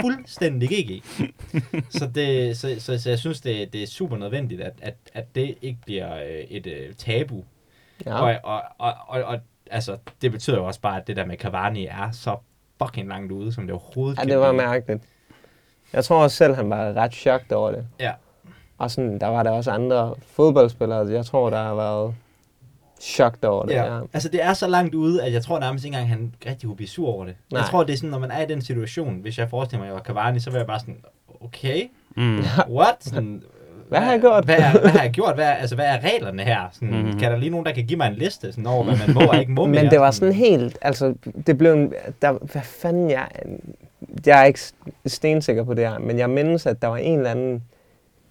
[0.01, 1.03] fuldstændig GG.
[1.89, 5.35] så, det, så, så, så jeg synes, det, det er super nødvendigt, at, at, at
[5.35, 7.43] det ikke bliver øh, et øh, tabu.
[8.05, 8.13] Ja.
[8.21, 9.39] Og, og, og, og, og
[9.71, 12.35] altså, det betyder jo også bare, at det der med Cavani er så
[12.83, 15.03] fucking langt ude, som det overhovedet ja, kan det var mærkeligt.
[15.93, 17.85] Jeg tror også selv, han var ret chokt over det.
[17.99, 18.11] Ja.
[18.77, 22.13] Og sådan, der var der også andre fodboldspillere, jeg tror, der har været
[23.01, 23.73] chokt over det.
[23.73, 23.99] Ja.
[24.13, 26.75] Altså, det er så langt ude, at jeg tror nærmest ikke engang, han rigtig kunne
[26.75, 27.35] blive sur over det.
[27.51, 27.61] Nej.
[27.61, 29.85] Jeg tror, det er sådan, når man er i den situation, hvis jeg forestiller mig,
[29.85, 30.97] at jeg var Cavani, så vil jeg bare sådan,
[31.41, 32.39] okay, Mm.
[32.77, 32.95] what?
[32.99, 33.43] Sådan,
[33.89, 34.45] Hvad har jeg gjort?
[34.45, 35.35] Hvad, er, hvad har jeg gjort?
[35.35, 36.67] Hvad er, altså, hvad er reglerne her?
[36.71, 36.97] Sådan, Mhm.
[36.97, 37.19] mm-hmm.
[37.19, 39.21] Kan der lige nogen, der kan give mig en liste sådan over, hvad man må
[39.21, 39.81] og ikke må mere?
[39.83, 41.13] Men det var sådan helt, altså,
[41.47, 43.27] det blev en, der, hvad fanden, jeg,
[44.25, 44.59] jeg er ikke
[45.05, 47.63] stensikker på det her, men jeg mindes, at der var en eller anden,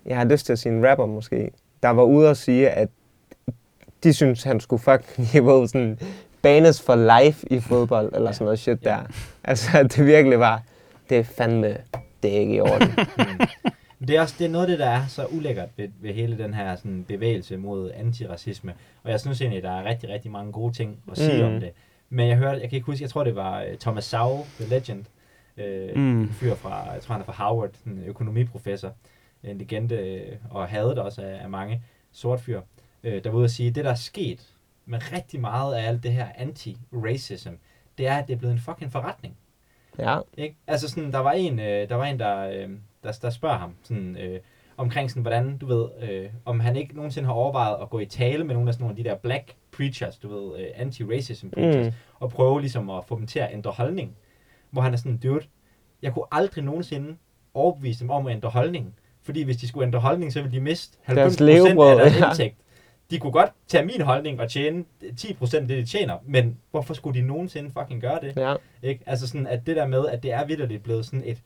[0.06, 1.50] jeg har lyst til at sige en rapper måske,
[1.82, 2.88] der var ude og sige, at
[4.04, 5.98] de synes han skulle fucking, ved, sådan,
[6.42, 8.98] banes for life i fodbold, eller sådan noget shit der.
[9.44, 10.62] Altså, at det virkelig var,
[11.10, 11.76] det er fandme,
[12.22, 12.88] det er ikke i orden.
[14.08, 16.38] Det er også det er noget af det, der er så ulækkert ved, ved hele
[16.38, 18.74] den her sådan, bevægelse mod antiracisme.
[19.04, 21.54] Og jeg synes egentlig, der er rigtig, rigtig mange gode ting at sige Mm.
[21.54, 21.70] om det.
[22.10, 24.68] Men jeg hørte, jeg kan ikke huske, jeg tror det var øh, Thomas Sowell, The
[24.68, 25.04] Legend,
[25.60, 26.22] øh, Mm.
[26.22, 28.92] en fyr fra, jeg tror han er fra Harvard, en økonomiprofessor,
[29.44, 31.82] en legende, øh, og hadet også af, af mange
[32.12, 32.60] sort fyr,
[33.04, 34.46] øh, der var ude at sige, at det der er sket
[34.86, 37.52] med rigtig meget af alt det her anti-racism,
[37.98, 39.36] det er, at det er blevet en fucking forretning.
[39.98, 40.56] Ja, Ikke?
[40.66, 42.68] Altså sådan, der var en, øh, der, var en der, øh,
[43.02, 44.40] der, der spørger ham sådan, øh,
[44.76, 48.06] omkring sådan, hvordan, du ved, øh, om han ikke nogensinde har overvejet at gå i
[48.06, 51.50] tale med nogle af sådan nogle af de der black preachers, du ved, øh, anti-racism
[51.50, 51.92] preachers, Mm.
[52.20, 54.16] og prøve ligesom at få dem til at ændre holdning.
[54.70, 55.44] Hvor han er sådan, dude,
[56.02, 57.16] jeg kunne aldrig nogensinde
[57.54, 58.94] overbevise dem om at ændre holdning.
[59.22, 62.20] Fordi hvis de skulle ændre holdning, så ville de miste 90% Deres af levebrød, deres
[62.20, 62.28] ja.
[62.28, 62.56] indtægt.
[63.10, 66.94] De kunne godt tage min holdning og tjene 10% af det, de tjener, men hvorfor
[66.94, 68.36] skulle de nogensinde fucking gøre det?
[68.36, 69.02] ja, Ikke?
[69.06, 71.38] Altså sådan, at det der med, at det er vidderligt blevet sådan et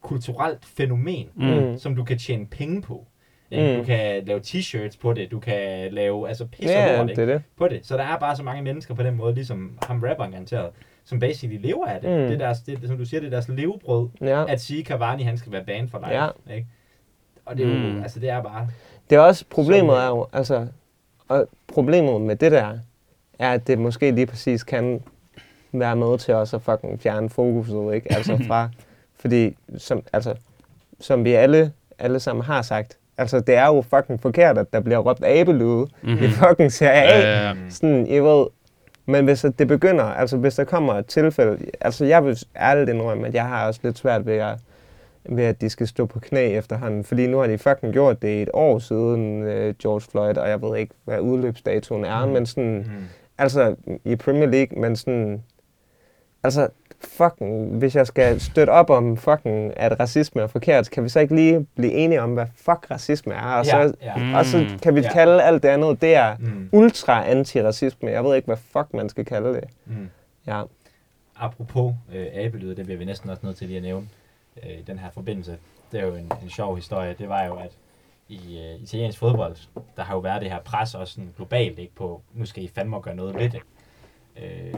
[0.00, 1.44] kulturelt fænomen, Mm.
[1.46, 1.78] Mm.
[1.78, 3.06] som du kan tjene penge på.
[3.50, 3.72] Ikke?
[3.72, 3.78] Mm.
[3.78, 7.42] Du kan lave t-shirts på det, du kan lave altså pisse ja, det det.
[7.56, 7.86] på det.
[7.86, 10.70] Så der er bare så mange mennesker på den måde, ligesom ham rapperen garanteret,
[11.04, 12.10] som basically lever af det.
[12.10, 12.16] Mm.
[12.16, 14.44] Det er deres, det, som du siger, det er deres levebrød, Ja.
[14.48, 16.14] at sige, Cavani han skal være banned for life.
[16.14, 16.28] Ja.
[16.54, 16.66] Ikke?
[17.46, 18.02] Og det er jo, Mm.
[18.02, 18.68] altså det er bare...
[19.10, 20.66] Det er også, problemet er jo, altså,
[21.28, 22.78] og problemet med det der,
[23.38, 25.02] er, at det måske lige præcis kan
[25.72, 28.12] være med til også at fucking fjerne fokuset, ikke?
[28.12, 28.68] Altså fra,
[29.16, 30.34] fordi, som, altså,
[31.00, 34.80] som vi alle, alle sammen har sagt, altså det er jo fucking forkert, at der
[34.80, 36.24] bliver råbt abelyde Mhm.
[36.24, 37.52] i fucking Serie A.
[37.52, 37.70] Mm.
[37.70, 38.46] Sådan, I ved,
[39.06, 43.26] Men hvis det begynder, altså hvis der kommer et tilfælde, altså jeg vil ærligt indrømme,
[43.26, 44.58] at jeg har også lidt svært ved at,
[45.28, 48.42] ved at de skal stå på knæ efterhånden, fordi nu har de fucking gjort det
[48.42, 52.32] et år siden uh, George Floyd, og jeg ved ikke, hvad udløbsdatoen er, mm.
[52.32, 53.04] men sådan, Mm.
[53.38, 53.74] altså
[54.04, 55.42] i Premier League, men sådan,
[56.42, 56.68] altså
[57.04, 61.20] fucking, hvis jeg skal støtte op om fucking, at racisme er forkert, kan vi så
[61.20, 64.16] ikke lige blive enige om, hvad fuck racisme er, og, så, Ja, ja.
[64.16, 64.34] Mm.
[64.34, 65.12] og så kan vi Ja.
[65.12, 66.68] kalde alt det andet, det er Mm.
[66.72, 68.10] ultra antiracisme.
[68.10, 69.64] Jeg ved ikke, hvad fuck man skal kalde det.
[69.86, 70.08] Mm.
[70.46, 70.62] Ja.
[71.36, 74.06] Apropos øh, abelyde, det bliver vi næsten også nødt til lige at nævne
[74.62, 75.56] øh, i den her forbindelse.
[75.92, 77.14] Det er jo en, en sjov historie.
[77.18, 77.70] Det var jo, at
[78.28, 79.56] i øh, italiensk fodbold,
[79.96, 82.70] der har jo været det her pres også sådan globalt, ikke på, nu skal I
[82.74, 83.60] fandme gøre noget ved det.
[84.42, 84.74] Øh,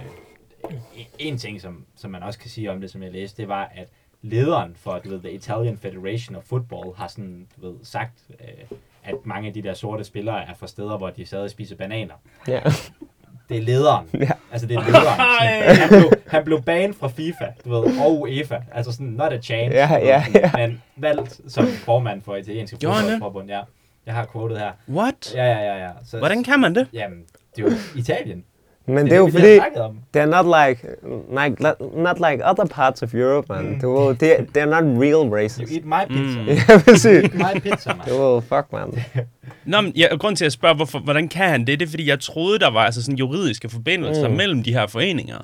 [1.18, 3.70] en- ting, som, som man også kan sige om det, som jeg læste, det var,
[3.74, 3.88] at
[4.22, 8.78] lederen for du ved, The Italian Federation of Football har sådan, du ved, sagt, øh,
[9.04, 12.14] at mange af de der sorte spillere er fra steder, hvor de stadig spiser bananer.
[12.48, 12.60] ja.
[13.48, 14.08] Det er lederen.
[14.14, 14.30] Ja.
[14.52, 15.04] Altså, det er lederen.
[15.40, 18.58] Sådan, han, blev, han blev banet fra FIFA, du ved, og UEFA.
[18.72, 19.74] Altså sådan, not a change.
[19.74, 20.50] Ja, ja, ja.
[20.56, 23.60] Men valgt som formand for italienske fodboldforbund, ja.
[24.06, 24.72] Jeg har quotet her.
[24.88, 25.34] What?
[25.34, 25.90] Ja, ja, ja, ja.
[26.04, 26.88] Så, Hvordan kan man det?
[26.92, 27.24] Jamen,
[27.56, 28.44] det er jo Italien.
[28.86, 30.88] Men det er jo lige fordi, they're not like,
[31.42, 31.62] like,
[31.96, 33.64] not like other parts of Europe, man.
[33.74, 33.80] Mm.
[33.80, 35.72] Du they, they're not real You racist.
[35.72, 36.40] eat my pizza.
[36.40, 36.48] Mm.
[36.68, 37.04] Ja, præcis.
[37.04, 38.06] You eat my pizza, man.
[38.08, 39.04] Du fuck, man.
[39.64, 42.08] Nå, men ja, grund til at spørge, hvorfor, hvordan kan han det, det er fordi,
[42.08, 44.30] jeg troede, der var altså sådan juridiske forbindelser Mm.
[44.30, 44.36] mm.
[44.36, 45.38] mellem de her foreninger.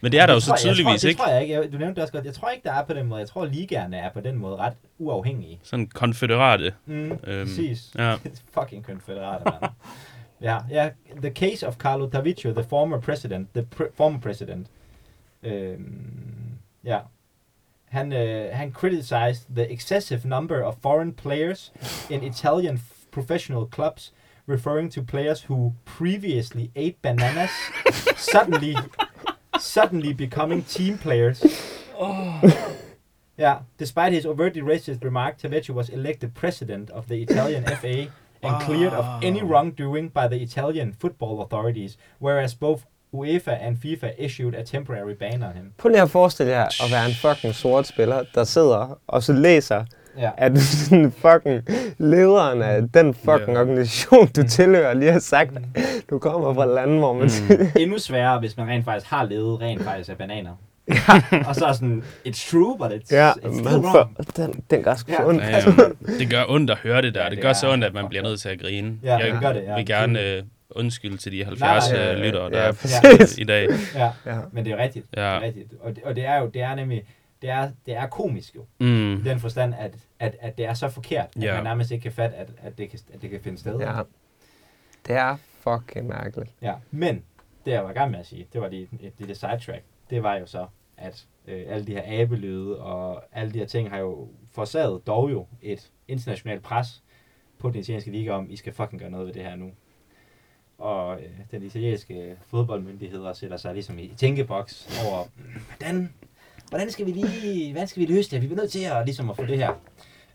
[0.00, 1.18] Men det er der jo Det så tror jeg- jeg tydeligvis tror, ikke.
[1.18, 1.54] Det tror jeg ikke.
[1.54, 2.24] Jeg, du nævnte det også godt.
[2.24, 3.20] Jeg tror ikke, der er på den måde.
[3.20, 5.58] Jeg tror, ligaerne er på den måde ret uafhængige.
[5.62, 6.72] Sådan konfederate.
[6.86, 7.82] Mm, Øhm, præcis.
[7.98, 8.14] Ja.
[8.60, 9.72] fucking konfederate, mand.
[10.44, 10.90] Ja, ja.
[11.20, 14.66] The case of Carlo Taviccio, the former president, the pr- former president.
[15.42, 17.00] Øhm, ja.
[17.88, 21.72] Han, uh, han criticized the excessive number of foreign players
[22.10, 22.80] in Italian
[23.10, 24.12] professional clubs,
[24.46, 27.50] referring to players who previously ate bananas,
[28.16, 28.76] suddenly,
[29.60, 31.40] suddenly becoming team players.
[33.36, 38.08] Yeah, despite his overtly racist remark, Tavecchio was elected president of the Italian FA
[38.44, 42.80] and cleared of any wrongdoing by the Italian football authorities, whereas both
[43.14, 45.72] UEFA and FIFA issued a temporary ban on him.
[45.78, 49.32] Prøv lige at forestille jer at være en fucking sort spiller, der sidder og så
[49.32, 49.84] læser,
[50.18, 50.30] Ja.
[50.36, 51.62] at sådan fucking
[51.98, 53.60] lederen af den fucking Ja.
[53.60, 55.50] organisation, du tilhører, lige har sagt,
[56.10, 57.30] du kommer fra lande, hvor man...
[57.48, 57.66] Mm.
[57.80, 60.50] Endnu sværere, hvis man rent faktisk har levet rent faktisk af bananer.
[61.46, 64.16] Og så er sådan, it's true, but it's, Ja, it's man wrong.
[64.16, 65.22] for, den, den gør sgu Ja.
[65.22, 65.28] ja.
[65.28, 65.42] ondt.
[65.42, 65.60] Ja, ja.
[66.18, 67.20] Det gør ondt at høre det der.
[67.20, 68.98] Ja, Ja, det, det gør er så ondt, at man bliver nødt til at grine.
[69.02, 69.76] Ja, jeg det gør det, ja.
[69.76, 73.68] vil gerne øh, undskylde til de 70 Nej, nej, lyttere, der ja, er i dag.
[73.94, 74.38] Ja, Ja.
[74.52, 75.06] men det er jo rigtigt.
[75.10, 75.22] Det Ja.
[75.22, 75.72] er rigtigt.
[75.80, 77.04] Og, det, og det er jo, det er nemlig,
[77.42, 78.64] det er, det er komisk jo.
[78.80, 79.12] Mm.
[79.14, 81.54] I den forstand, at, at, at det er så forkert, at Ja.
[81.54, 83.78] man nærmest ikke kan fatte, at, at, det, kan, at det kan finde sted.
[83.78, 83.92] Ja.
[85.06, 86.50] Det er fucking mærkeligt.
[86.62, 87.22] Ja, men
[87.64, 90.22] det jeg var i gang med at sige, det var lige et lille sidetrack, det
[90.22, 93.98] var jo så, at øh, alle de her abelyde og alle de her ting har
[93.98, 97.02] jo forsaget dog jo et internationalt pres
[97.58, 99.70] på den italienske liga om, I skal fucking gøre noget ved det her nu.
[100.78, 105.24] Og øh, den italienske fodboldmyndigheder sætter sig ligesom i tænkeboks over,
[105.68, 106.14] hvordan,
[106.68, 108.42] hvordan skal vi lige, hvordan skal vi løse det?
[108.42, 109.74] Vi bliver nødt til at, ligesom at få det her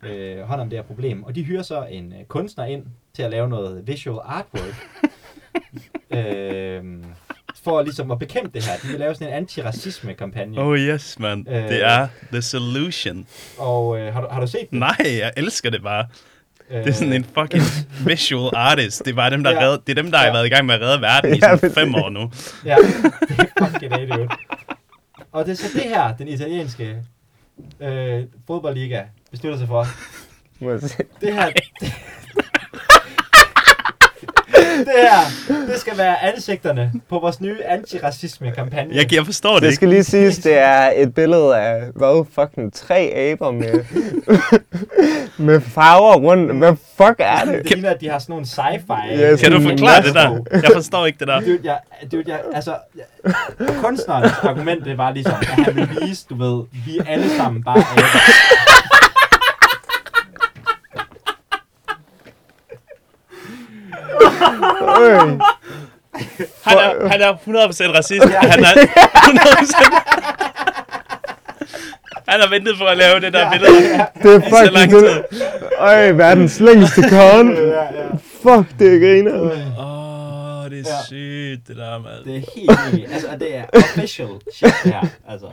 [0.03, 1.23] øh, hånd om det her problem.
[1.23, 4.75] Og de hyrer så en øh, kunstner ind til at lave noget visual artwork.
[6.17, 7.03] øh,
[7.63, 8.73] for ligesom at bekæmpe det her.
[8.83, 10.61] De vil lave sådan en antiracisme-kampagne.
[10.61, 11.45] Oh yes, man.
[11.49, 11.55] Øh.
[11.63, 13.27] Det er the solution.
[13.57, 14.79] Og øh, har, du, har du set den?
[14.79, 16.07] Nej, jeg elsker det bare.
[16.71, 17.63] Øh, Det er sådan en fucking
[18.07, 19.05] visual artist.
[19.05, 19.59] Det er bare dem, der, Ja.
[19.65, 20.31] redder, det er dem, der har Ja.
[20.31, 22.31] været i gang med at redde verden i sådan fem år nu.
[22.65, 22.75] Ja,
[23.29, 24.27] det er fucking dude.
[25.31, 26.97] Og det er så det her, den italienske
[27.79, 29.01] øh, fodboldliga
[29.31, 29.87] beslutter sig for.
[31.21, 31.49] Det her...
[31.81, 31.93] det
[34.87, 38.95] her, det skal være ansigterne på vores nye antiracisme-kampagne.
[38.95, 39.75] Jeg, jeg forstår det Det ikke.
[39.75, 43.83] skal lige siges, det er et billede af, hvad, fucking tre aber med,
[45.47, 46.55] med farver rundt.
[46.57, 47.63] Hvad fuck er det?
[47.63, 49.31] Det ligner, at de har sådan nogle sci-fi...
[49.31, 49.41] Yes.
[49.41, 50.39] Kan du forklare det der?
[50.51, 51.39] Jeg forstår ikke det der.
[51.39, 51.77] Dude, jeg,
[52.11, 53.03] dude, jeg, altså, jeg,
[53.83, 57.63] kunstnerens argument, det var ligesom, at han ville vise, du ved, vi er alle sammen
[57.63, 58.19] bare aber.
[64.81, 65.19] Øj.
[66.63, 68.23] Han er, han er 100% racist.
[68.25, 68.73] Han er
[69.29, 70.39] 100%...
[72.27, 73.73] Han har ventet på at lave det der billede.
[74.23, 75.25] Det er fucking det.
[75.79, 77.53] Øj, verdens længste kon.
[77.55, 77.87] Ja, ja.
[78.43, 79.39] Fuck, det griner.
[79.79, 81.03] Åh, oh, det er Ja.
[81.07, 82.23] sygt, det der, mand.
[82.25, 83.13] Det er helt vildt.
[83.13, 85.05] Altså, det er official shit, det her.
[85.29, 85.47] Altså.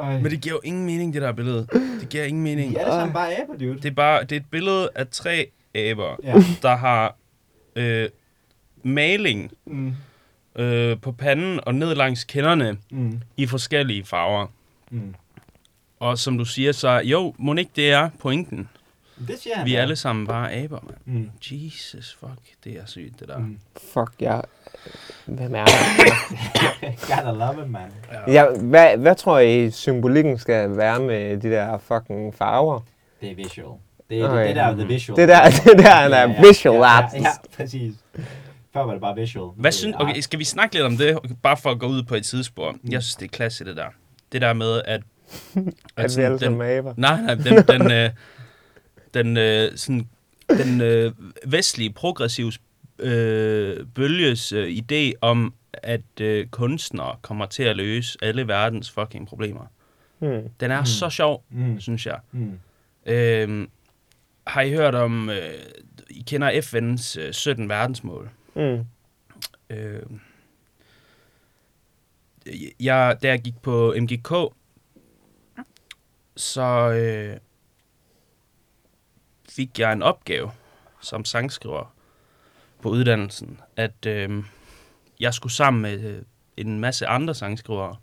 [0.00, 0.12] Øj.
[0.12, 1.66] Men det giver jo ingen mening, det der billede.
[2.00, 2.70] Det giver ingen mening.
[2.74, 3.74] De er alle sammen bare aber, dude.
[3.82, 6.32] Det er bare det er et billede af tre aber, Ja.
[6.62, 7.14] der har
[7.76, 8.08] øh,
[8.82, 9.94] maling Mm.
[10.56, 13.20] øh, på panden og ned langs kinderne Mm.
[13.36, 14.46] i forskellige farver.
[14.90, 15.14] Mm.
[16.00, 18.68] Og som du siger, så jo, må ikke det er pointen.
[19.28, 19.66] Det siger han.
[19.66, 19.82] Vi er ja.
[19.82, 21.18] alle sammen bare aber, mand.
[21.18, 21.30] Mm.
[21.50, 22.32] Jesus, fuck,
[22.64, 23.38] det er sygt, det der.
[23.38, 23.58] Mm.
[23.92, 24.42] Fuck, jeg...
[25.26, 25.72] Hvem er det?
[27.08, 27.90] Gotta love it, man.
[28.26, 32.80] Ja, hvad, hvad tror I symbolikken skal være med de der fucking farver?
[33.20, 33.78] Det er visual.
[34.12, 34.38] Det er Okay.
[34.40, 35.16] det, det der er the visual.
[35.20, 37.14] Det der, det der er visual ja, artist.
[37.24, 37.94] Ja, ja, præcis.
[38.72, 39.50] Før var det bare visual.
[39.56, 41.86] Hvad er det synes, okay, skal vi snakke lidt om det, bare for at gå
[41.86, 42.76] ud på et tidsspor?
[42.90, 43.86] Jeg synes, det er klasse, det der.
[44.32, 45.02] Det der med, at...
[45.96, 46.52] At vi sådan alle den.
[46.96, 48.10] Nej, nej, den, den, øh,
[49.14, 50.08] den, øh, sådan,
[50.48, 51.12] den øh,
[51.46, 52.52] vestlige progressive
[52.98, 59.28] øh, bølges øh, idé om, at øh, kunstnere kommer til at løse alle verdens fucking
[59.28, 59.64] problemer.
[60.18, 60.40] Hmm.
[60.60, 60.80] Den er Mm.
[60.80, 60.86] mm.
[60.86, 61.80] så sjov, Mm.
[61.80, 62.18] synes jeg.
[62.32, 62.58] Mm.
[63.06, 63.66] Øh,
[64.46, 65.54] har I hørt om, øh,
[66.10, 68.30] I kender FN's øh, 17 verdensmål?
[68.54, 68.86] Mm.
[69.70, 70.02] Øh,
[72.80, 74.54] jeg, da jeg gik på MGK,
[76.36, 77.36] så øh,
[79.48, 80.50] fik jeg en opgave
[81.00, 81.94] som sangskriver
[82.82, 84.44] på uddannelsen, at øh,
[85.20, 86.22] jeg skulle sammen med øh,
[86.56, 87.96] en masse andre sangskrivere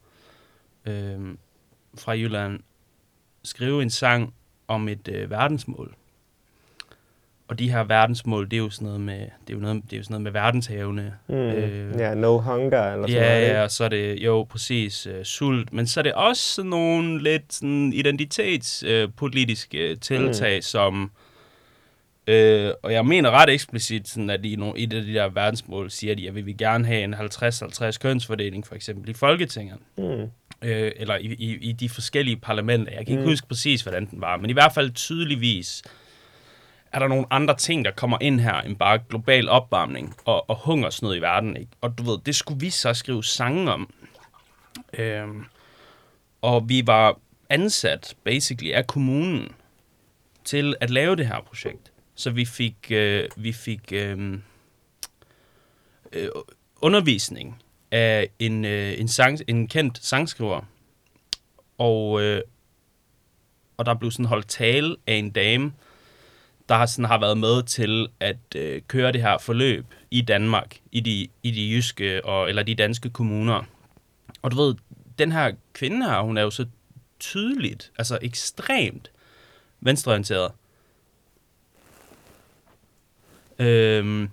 [0.86, 1.36] øh,
[1.98, 2.60] fra Jylland
[3.44, 4.34] skrive en sang
[4.68, 5.96] om et øh, verdensmål.
[7.50, 9.93] Og de her verdensmål, det er jo sådan noget med, det er jo noget, det
[9.93, 11.14] er jo sådan noget med verdenshavene.
[11.28, 11.36] Mm.
[11.36, 13.47] Øh, ja, no hunger eller sådan Ja, noget.
[13.54, 16.70] ja, og så er det jo præcis øh, sult, men så er det også sådan
[16.70, 20.62] nogle lidt sådan identitetspolitiske øh, politiske tiltag, mm.
[20.62, 21.12] som,
[22.28, 25.91] øh, og jeg mener ret eksplicit, sådan at i, nogle, i det, de der verdensmål
[25.91, 30.04] siger de, at vi vil gerne have en 50-50 kønsfordeling, for eksempel i Folketinget, Mm.
[30.62, 32.91] øh, eller i, i, i de forskellige parlamenter.
[32.93, 33.30] Jeg kan ikke mm.
[33.30, 35.84] huske præcis, hvordan den var, men i hvert fald tydeligvis
[36.92, 40.56] er der nogle andre ting, der kommer ind her, end bare global opvarmning og, og
[40.66, 41.58] hungersnød i verden.
[41.58, 41.72] Ikke?
[41.82, 43.94] Og du ved, det skulle vi så skrive sange om.
[44.94, 45.46] Øhm,
[46.42, 47.20] og vi var
[47.50, 49.52] ansat, basically, af kommunen
[50.44, 51.92] til at lave det her projekt.
[52.16, 54.40] Så vi fik, øh, vi fik øh,
[56.14, 56.30] øh,
[56.82, 60.62] undervisning af en, øh, en, sang, en kendt sangskriver.
[61.78, 62.42] Og, øh,
[63.78, 65.74] og der blev sådan holdt tale af en dame,
[66.70, 70.80] der har, sådan, har været med til at øh, køre det her forløb i Danmark,
[70.91, 73.63] i de, i de jyske og, eller de danske kommuner.
[74.41, 74.76] Og du ved,
[75.20, 76.65] den her kvinde her, hun er jo så
[77.20, 79.11] tydeligt, altså ekstremt
[79.82, 80.51] venstreorienteret.
[83.59, 84.30] Øhm,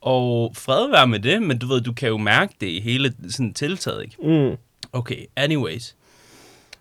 [0.00, 3.14] og fred være med det, men du ved, du kan jo mærke det i hele
[3.28, 4.16] sådan tiltaget, ikke?
[4.22, 4.56] Mm.
[4.92, 5.96] Okay, anyways.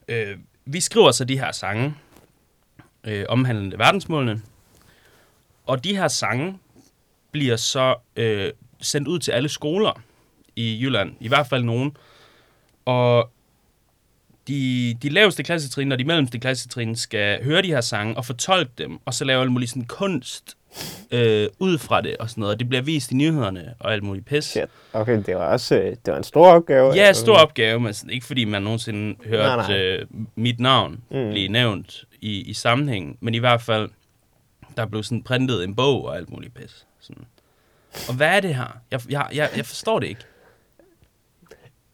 [0.08, 1.96] Øh, vi skriver så de her sange,
[3.06, 4.42] øh, omhandlende verdensmålene.
[5.66, 6.60] Og de her sange
[7.32, 8.52] bliver så øh,
[8.82, 10.02] sendt ud til alle skoler
[10.56, 11.16] i Jylland.
[11.20, 11.98] I hvert fald nogen.
[12.86, 13.32] Og
[14.48, 18.72] de, de laveste klassetrin og de mellemste klassetrin skal høre de her sange og fortolke
[18.78, 20.58] dem, og så lave alle mulige sådan kunst
[21.12, 22.54] øh, ud fra det og sådan noget.
[22.54, 24.44] Og det bliver vist i nyhederne og alt muligt pis.
[24.44, 24.66] Shit.
[24.94, 26.94] Okay, det var også øh, det var en stor opgave.
[26.94, 27.22] Ja, altså.
[27.22, 29.78] stor opgave, men sådan, ikke fordi man nogensinde hørte Nej, nej.
[29.78, 30.06] Øh,
[30.36, 31.30] mit navn Mm.
[31.30, 33.18] blive nævnt i, i sammenhængen.
[33.22, 33.90] Men i hvert fald,
[34.78, 36.86] der blev sådan printet en bog og alt muligt pis.
[37.00, 37.24] Sådan.
[38.10, 38.78] Og hvad er det her?
[38.92, 40.22] Jeg, jeg, jeg, jeg forstår det ikke.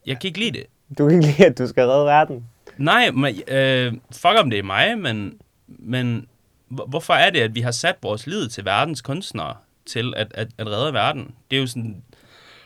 [0.06, 0.66] Jeg kan ikke lide det.
[0.98, 2.46] Du kan ikke lide, at du skal redde verden.
[2.76, 5.34] Nej, men, øh, fuck om det er mig, men,
[5.68, 6.26] men
[6.88, 9.54] hvorfor er det, at vi har sat vores lid til verdens kunstnere
[9.86, 11.30] til at, at, at redde verden?
[11.50, 12.02] Det er jo sådan...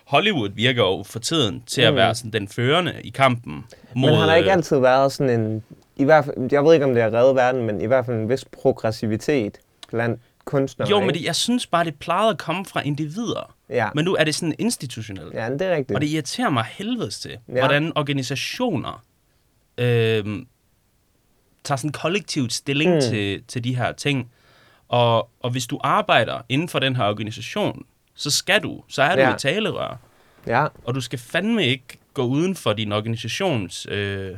[0.06, 1.96] Hollywood virker jo for tiden til at Mm.
[1.96, 4.10] være sådan den førende i kampen mod...
[4.10, 5.62] Men har der ikke øh, altid været sådan en...
[5.96, 8.16] I hvert fald, jeg ved ikke, om det er redde verden, men i hvert fald
[8.16, 10.88] en vis progressivitet blandt kunstnere.
[10.90, 13.54] Jo, men det, jeg synes bare, det plejede at komme fra individer.
[13.70, 15.34] Ja, Men nu er det sådan institutionelt.
[15.34, 15.94] ja det er rigtigt.
[15.96, 17.52] Og det irriterer mig helvedes til, ja.
[17.52, 19.04] hvordan organisationer
[19.78, 20.24] øh,
[21.66, 22.94] tager sådan kollektivt stilling Mm.
[22.96, 23.00] mm.
[23.00, 24.30] til, til de her ting.
[24.88, 29.14] Og, og hvis du arbejder inden for den her organisation, så skal du, så er
[29.14, 29.28] du Ja.
[29.28, 29.34] ja.
[29.34, 29.98] et talerør.
[30.46, 33.86] Ja, Og du skal fandme ikke gå uden for din organisations...
[33.90, 34.30] Øh,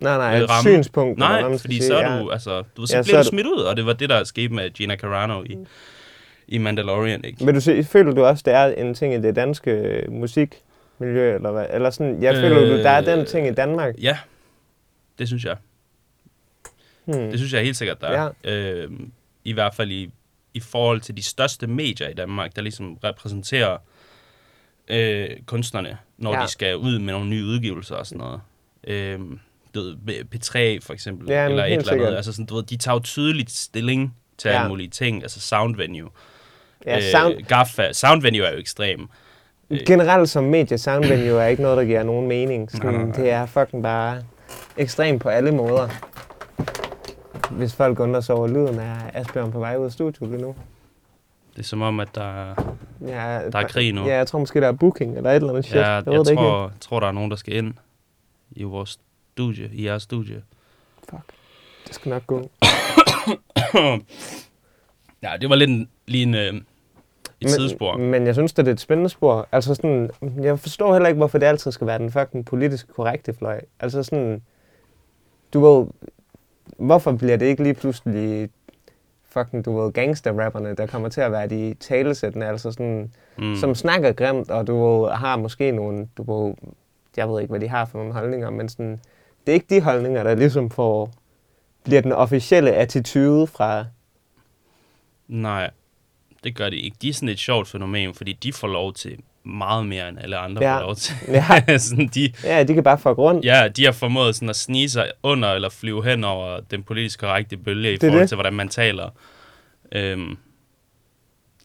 [0.00, 0.70] nej, nej, Øh, et ramme.
[0.70, 1.16] synspunkt.
[1.22, 2.18] eller nej, skal fordi sige, så er ja.
[2.20, 3.92] du, altså, du, så Ja, ja, så bliver er du smidt ud, og det var
[3.92, 5.56] det, der skete med Gina Carano i,
[6.48, 7.44] i Mandalorian, ikke?
[7.44, 11.34] Men du se, føler du også, der er en ting i det danske øh, musikmiljø,
[11.34, 11.66] eller hvad?
[11.70, 13.94] Eller sådan, jeg føler du, der er den Øh, ting i Danmark?
[14.02, 14.18] Ja,
[15.18, 15.56] det synes jeg.
[17.04, 17.14] Hmm.
[17.30, 18.30] Det synes jeg helt sikkert, der er.
[18.44, 18.90] Øh,
[19.44, 20.10] I hvert fald i,
[20.54, 23.76] i forhold til de største medier i Danmark, der ligesom repræsenterer
[24.88, 26.38] øh, kunstnerne, når Ja.
[26.38, 26.44] ja.
[26.46, 28.40] de skal ud med nogle nye udgivelser og sådan noget.
[28.84, 29.18] Øh,
[29.74, 29.96] du ved,
[30.34, 32.16] P3 for eksempel, Ja, eller et eller andet.
[32.16, 34.56] Altså sådan, du ved, de tager jo tydeligt stilling til Ja.
[34.56, 36.08] alle mulige ting, altså Sound Venue.
[36.86, 39.08] ja, sound, Øh, Gaffa, Sound Venue er jo ekstrem.
[39.86, 42.70] generelt som medie Soundvenue er ikke noget, der giver nogen mening.
[42.70, 43.16] Sådan, Nej, nej, nej.
[43.16, 44.22] Det er fucking bare
[44.76, 45.88] ekstremt på alle måder.
[47.56, 50.54] Hvis folk undrer sig over lyden af Asbjørn på vej ud af studiet lige nu.
[51.52, 52.54] Det er som om, at der,
[53.06, 54.06] Ja, der er krig nu.
[54.06, 55.76] Ja, jeg tror måske, der er booking eller et eller andet shit.
[55.76, 56.42] Ja, jeg jeg, ved det ikke.
[56.42, 57.74] tror, tror, der er nogen, der skal ind
[58.50, 58.98] i vores
[59.32, 60.42] studie, i jeres studie.
[61.86, 62.36] Det skal nok gå.
[65.22, 66.54] ja, det var lidt en, lige en, øh,
[67.40, 67.96] et sidespor.
[67.96, 69.48] Men, men jeg synes, det er et spændende spor.
[69.52, 73.34] Altså sådan, jeg forstår heller ikke, hvorfor det altid skal være den fucking politisk korrekte
[73.34, 73.60] fløj.
[73.80, 74.42] Altså sådan,
[75.54, 75.86] du ved,
[76.78, 78.50] hvorfor bliver det ikke lige pludselig
[79.24, 83.56] fucking, du ved, gangster-rapperne, der kommer til at være de talesættende, altså sådan, mm.
[83.56, 86.54] som snakker grimt, og du ved, har måske nogle, du ved,
[87.16, 89.00] jeg ved ikke, hvad de har for nogle holdninger, men sådan,
[89.46, 91.10] det er ikke de holdninger, der ligesom får,
[91.84, 93.84] bliver den officielle attitude fra,
[95.28, 95.70] Nej,
[96.44, 96.96] det gør de ikke.
[97.02, 100.36] De er sådan et sjovt fænomen, fordi de får lov til meget mere, end alle
[100.36, 100.76] andre Ja.
[100.76, 101.14] får lov til.
[101.28, 103.44] ja, sådan, de, ja, de kan bare fuck rundt.
[103.44, 107.20] ja, de har formået sådan at snige sig under eller flyve hen over den politisk
[107.20, 108.28] korrekte bølge i Det er forhold det.
[108.28, 109.10] til, hvordan man taler.
[109.92, 110.36] Øhm,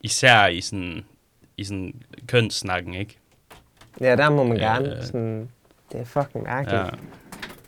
[0.01, 1.05] især i sådan,
[1.57, 1.93] i sådan
[2.28, 3.17] kønssnakken, ikke?
[4.01, 5.05] Ja, der må man Ja, gerne.
[5.05, 5.49] Sådan,
[5.91, 6.82] det er fucking mærkeligt.
[6.82, 6.89] Ja.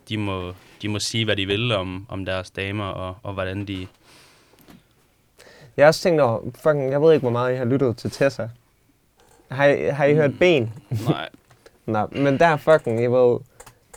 [0.09, 3.65] De må, de må sige, hvad de vil om, om deres damer, og, og hvordan
[3.67, 3.87] de...
[5.77, 8.11] Jeg har også tænkt over, fucking, jeg ved ikke, hvor meget I har lyttet til
[8.11, 8.47] Tessa.
[9.51, 10.73] Har I, har I hørt Ben?
[11.07, 11.29] Nej.
[11.85, 13.39] Nå, men der fucking, jeg ved,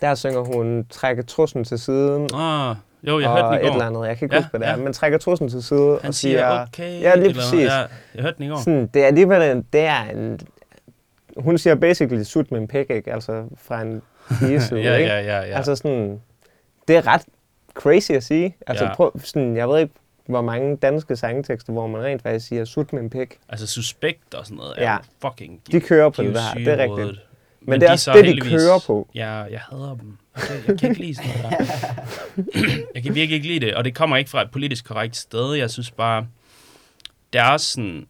[0.00, 3.72] der synger hun, trækker trussen til siden, Ah, jo, jeg hørte den i et går.
[3.72, 4.84] eller andet, jeg kan ikke Ja, huske, hvad det er, ja.
[4.84, 7.00] men trækker trussen til side Han og siger, okay.
[7.00, 7.60] Ja, lige præcis.
[7.64, 7.76] Ja,
[8.14, 8.56] jeg hørte den i går.
[8.56, 10.40] sådan, det er alligevel en, det er en,
[11.36, 13.12] hun siger basically sut med en pæk, ikke?
[13.12, 14.02] Altså fra en
[14.60, 15.10] side, ja, ikke?
[15.10, 15.56] ja, ja, ja.
[15.56, 16.20] Altså sådan,
[16.88, 17.22] det er ret
[17.74, 18.56] crazy at sige.
[18.66, 18.94] Altså Ja.
[18.94, 19.94] prøv, sådan, jeg ved ikke,
[20.26, 23.38] hvor mange danske sangtekster, hvor man rent faktisk siger sut med en pæk.
[23.48, 24.74] Altså suspekt og sådan noget.
[24.78, 24.82] Ja.
[24.92, 27.20] Er fucking, De kører på de det der, det er rigtigt.
[27.60, 29.08] Men, det er de også så det, de kører på.
[29.14, 30.16] Ja, jeg hader dem.
[30.36, 32.74] Jeg kan, jeg kan ikke lide sådan noget der.
[32.94, 35.54] Jeg kan virkelig ikke lide det, og det kommer ikke fra et politisk korrekt sted.
[35.54, 36.26] Jeg synes bare,
[37.32, 38.06] deres sådan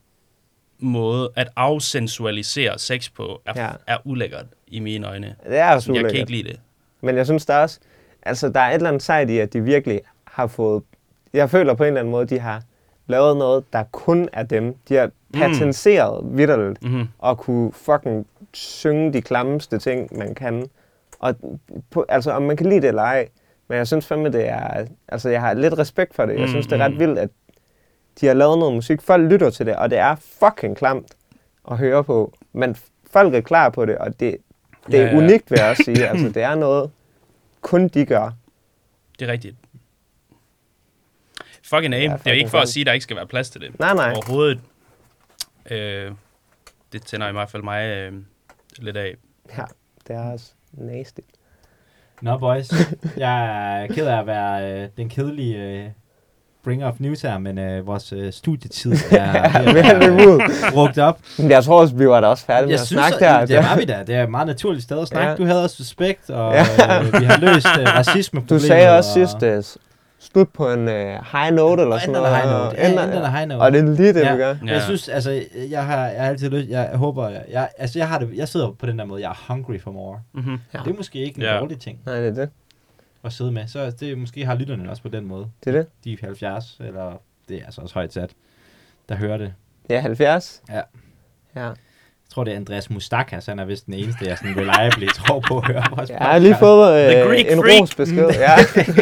[0.78, 3.70] måde at afsensualisere sex på er, Ja.
[3.86, 5.36] er ulækkert i mine øjne.
[5.48, 6.20] Det er også Jeg kan ulækkert.
[6.20, 6.60] ikke lide det.
[7.00, 7.78] Men jeg synes der er også,
[8.22, 10.82] altså der er et eller andet sejt i, at de virkelig har fået,
[11.32, 12.62] jeg føler på en eller anden måde, de har
[13.06, 14.74] lavet noget, der kun er dem.
[14.88, 16.38] De har patenteret mm.
[16.38, 17.08] vidderligt Mm-hmm.
[17.18, 20.68] og kunne fucking synge de klammeste ting, man kan.
[21.18, 21.34] Og
[21.90, 23.28] på, altså, om man kan lide det eller ej,
[23.68, 26.32] men jeg synes fandme, det er, altså jeg har lidt respekt for det.
[26.34, 26.98] Jeg Mm, synes, det er ret mm.
[26.98, 27.28] vildt, at
[28.20, 29.02] de har lavet noget musik.
[29.02, 31.06] Folk lytter til det, og det er fucking klamt
[31.70, 32.32] at høre på.
[32.52, 32.76] Men
[33.10, 34.36] folk er klar på det, og det,
[34.86, 35.16] det er Ja, ja.
[35.16, 36.08] unikt, vil jeg også sige.
[36.08, 36.90] Altså, det er noget,
[37.60, 38.30] kun de gør.
[39.18, 39.56] Det er rigtigt.
[41.74, 42.10] Fucking aim.
[42.10, 43.78] Ja, det er ikke for at sige, at der ikke skal være plads til det.
[43.80, 44.12] Nej, nej.
[44.12, 44.60] Overhovedet.
[45.70, 46.10] Øh,
[46.92, 48.12] det tænder i hvert fald mig øh,
[48.78, 49.14] lidt af.
[49.58, 49.62] Ja,
[50.08, 51.20] det er også nasty.
[52.22, 52.70] Nå, boys.
[53.16, 55.84] Jeg er ked af at være øh, den kedelige øh,
[56.64, 60.40] bringer of news her, men øh, vores øh, studietid er er øh,
[60.72, 61.18] brugt op.
[61.38, 63.48] Men jeg tror også, vi var da også færdige med Jeg at synes, snakke at,
[63.48, 63.56] der.
[63.56, 64.04] det var vi da.
[64.06, 65.30] Det er et meget naturligt sted at snakke.
[65.30, 65.36] Ja.
[65.36, 69.42] Du havde også suspekt, og øh, vi har løst øh, racisme Du sagde også sidst,
[70.22, 70.94] uh, slut på en uh,
[71.32, 72.36] high note eller sådan noget.
[72.36, 72.54] high note.
[72.68, 73.60] og Ja, ender- enden af high note.
[73.60, 74.32] Og det er lige det, Ja.
[74.32, 74.56] vi gør.
[74.66, 74.72] Ja.
[74.72, 78.08] Jeg synes, altså, jeg har, jeg har altid lyst, jeg håber, jeg, jeg, altså, jeg
[78.08, 80.20] har det, jeg sidder på den der måde, jeg er hungry for more.
[80.32, 80.58] Mm-hmm.
[80.74, 80.78] Ja.
[80.84, 81.58] Det er måske ikke en Ja.
[81.58, 82.50] dårlig ting Nej, det er det.
[83.24, 83.66] at sidde med.
[83.66, 85.46] Så det måske har lytterne også på den måde.
[85.64, 85.86] Det er det.
[86.04, 87.12] De 70, eller
[87.48, 88.30] det er altså også højt sat,
[89.08, 89.54] der hører det.
[89.90, 90.62] Ja, 70.
[90.70, 90.80] Ja.
[91.56, 91.70] Ja.
[92.32, 95.40] Jeg tror, det er Andreas Mustakas, han er vist den eneste, jeg sådan reliably tror
[95.48, 97.80] på at høre vores Jeg har lige fået øh, Greek en freak.
[97.80, 98.28] rosbesked.
[98.30, 98.56] Ja.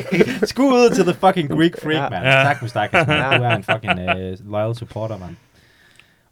[0.52, 2.08] Skud ud til the fucking Greek freak, Ja.
[2.10, 2.22] man.
[2.22, 2.30] Ja.
[2.30, 3.06] Tak, Mustakas.
[3.06, 3.38] Man.
[3.40, 5.36] Du er en fucking uh, loyal supporter, man.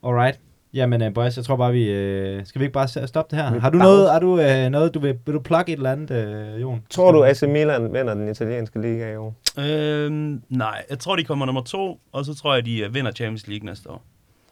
[0.04, 0.38] Alright.
[0.74, 1.82] Jamen, uh, boys, jeg tror bare, vi...
[2.38, 3.60] Uh, skal vi ikke bare stoppe det her?
[3.60, 6.54] Har du noget, har du, uh, noget du vil, vil du plukke et eller andet,
[6.54, 6.82] uh, Jon?
[6.90, 9.34] Tror du, AC Milan vinder den italienske liga i år?
[9.58, 13.12] Øhm, nej, jeg tror, de kommer nummer to, og så tror jeg, de øh, vinder
[13.12, 14.02] Champions League næste år.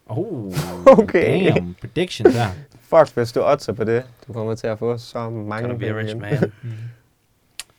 [0.07, 0.53] Oh,
[0.99, 1.51] Okay.
[1.55, 1.75] damn.
[1.81, 2.47] Predictions der.
[2.91, 4.05] Fuck, hvis du oddser på det.
[4.27, 6.53] Du kommer til at få så mange Gonna be a rich man.
[6.63, 6.71] Mm.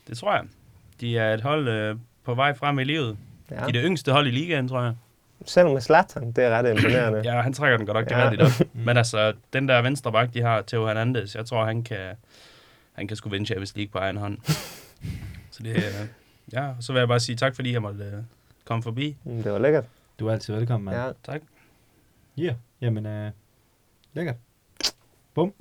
[0.08, 0.44] Det tror jeg.
[1.02, 3.18] De er et hold øh, på vej frem i livet.
[3.52, 3.56] Ja.
[3.56, 4.94] De er det yngste hold i ligaen, tror jeg.
[5.46, 7.22] Selv med Zlatan, det er ret imponerende.
[7.34, 8.16] Ja, han trækker den godt nok Ja.
[8.18, 8.68] gevaldigt op.
[8.74, 11.98] Men altså, den der venstre bak, de har, Theo Hernandez, jeg tror, han kan,
[12.94, 14.38] han kan sgu vinde Champions League på egen hånd.
[15.52, 16.08] Så det, øh,
[16.54, 18.14] ja, så vil jeg bare sige tak, fordi jeg måtte øh,
[18.66, 19.16] komme forbi.
[19.24, 19.86] Mm, Det var lækkert.
[20.20, 20.98] Du er altid velkommen, mand.
[20.98, 21.12] Ja.
[21.34, 21.42] Tak.
[22.40, 22.56] Yeah.
[22.82, 23.32] Jamen, øh,
[24.14, 24.36] lækkert.
[25.34, 25.54] Bum.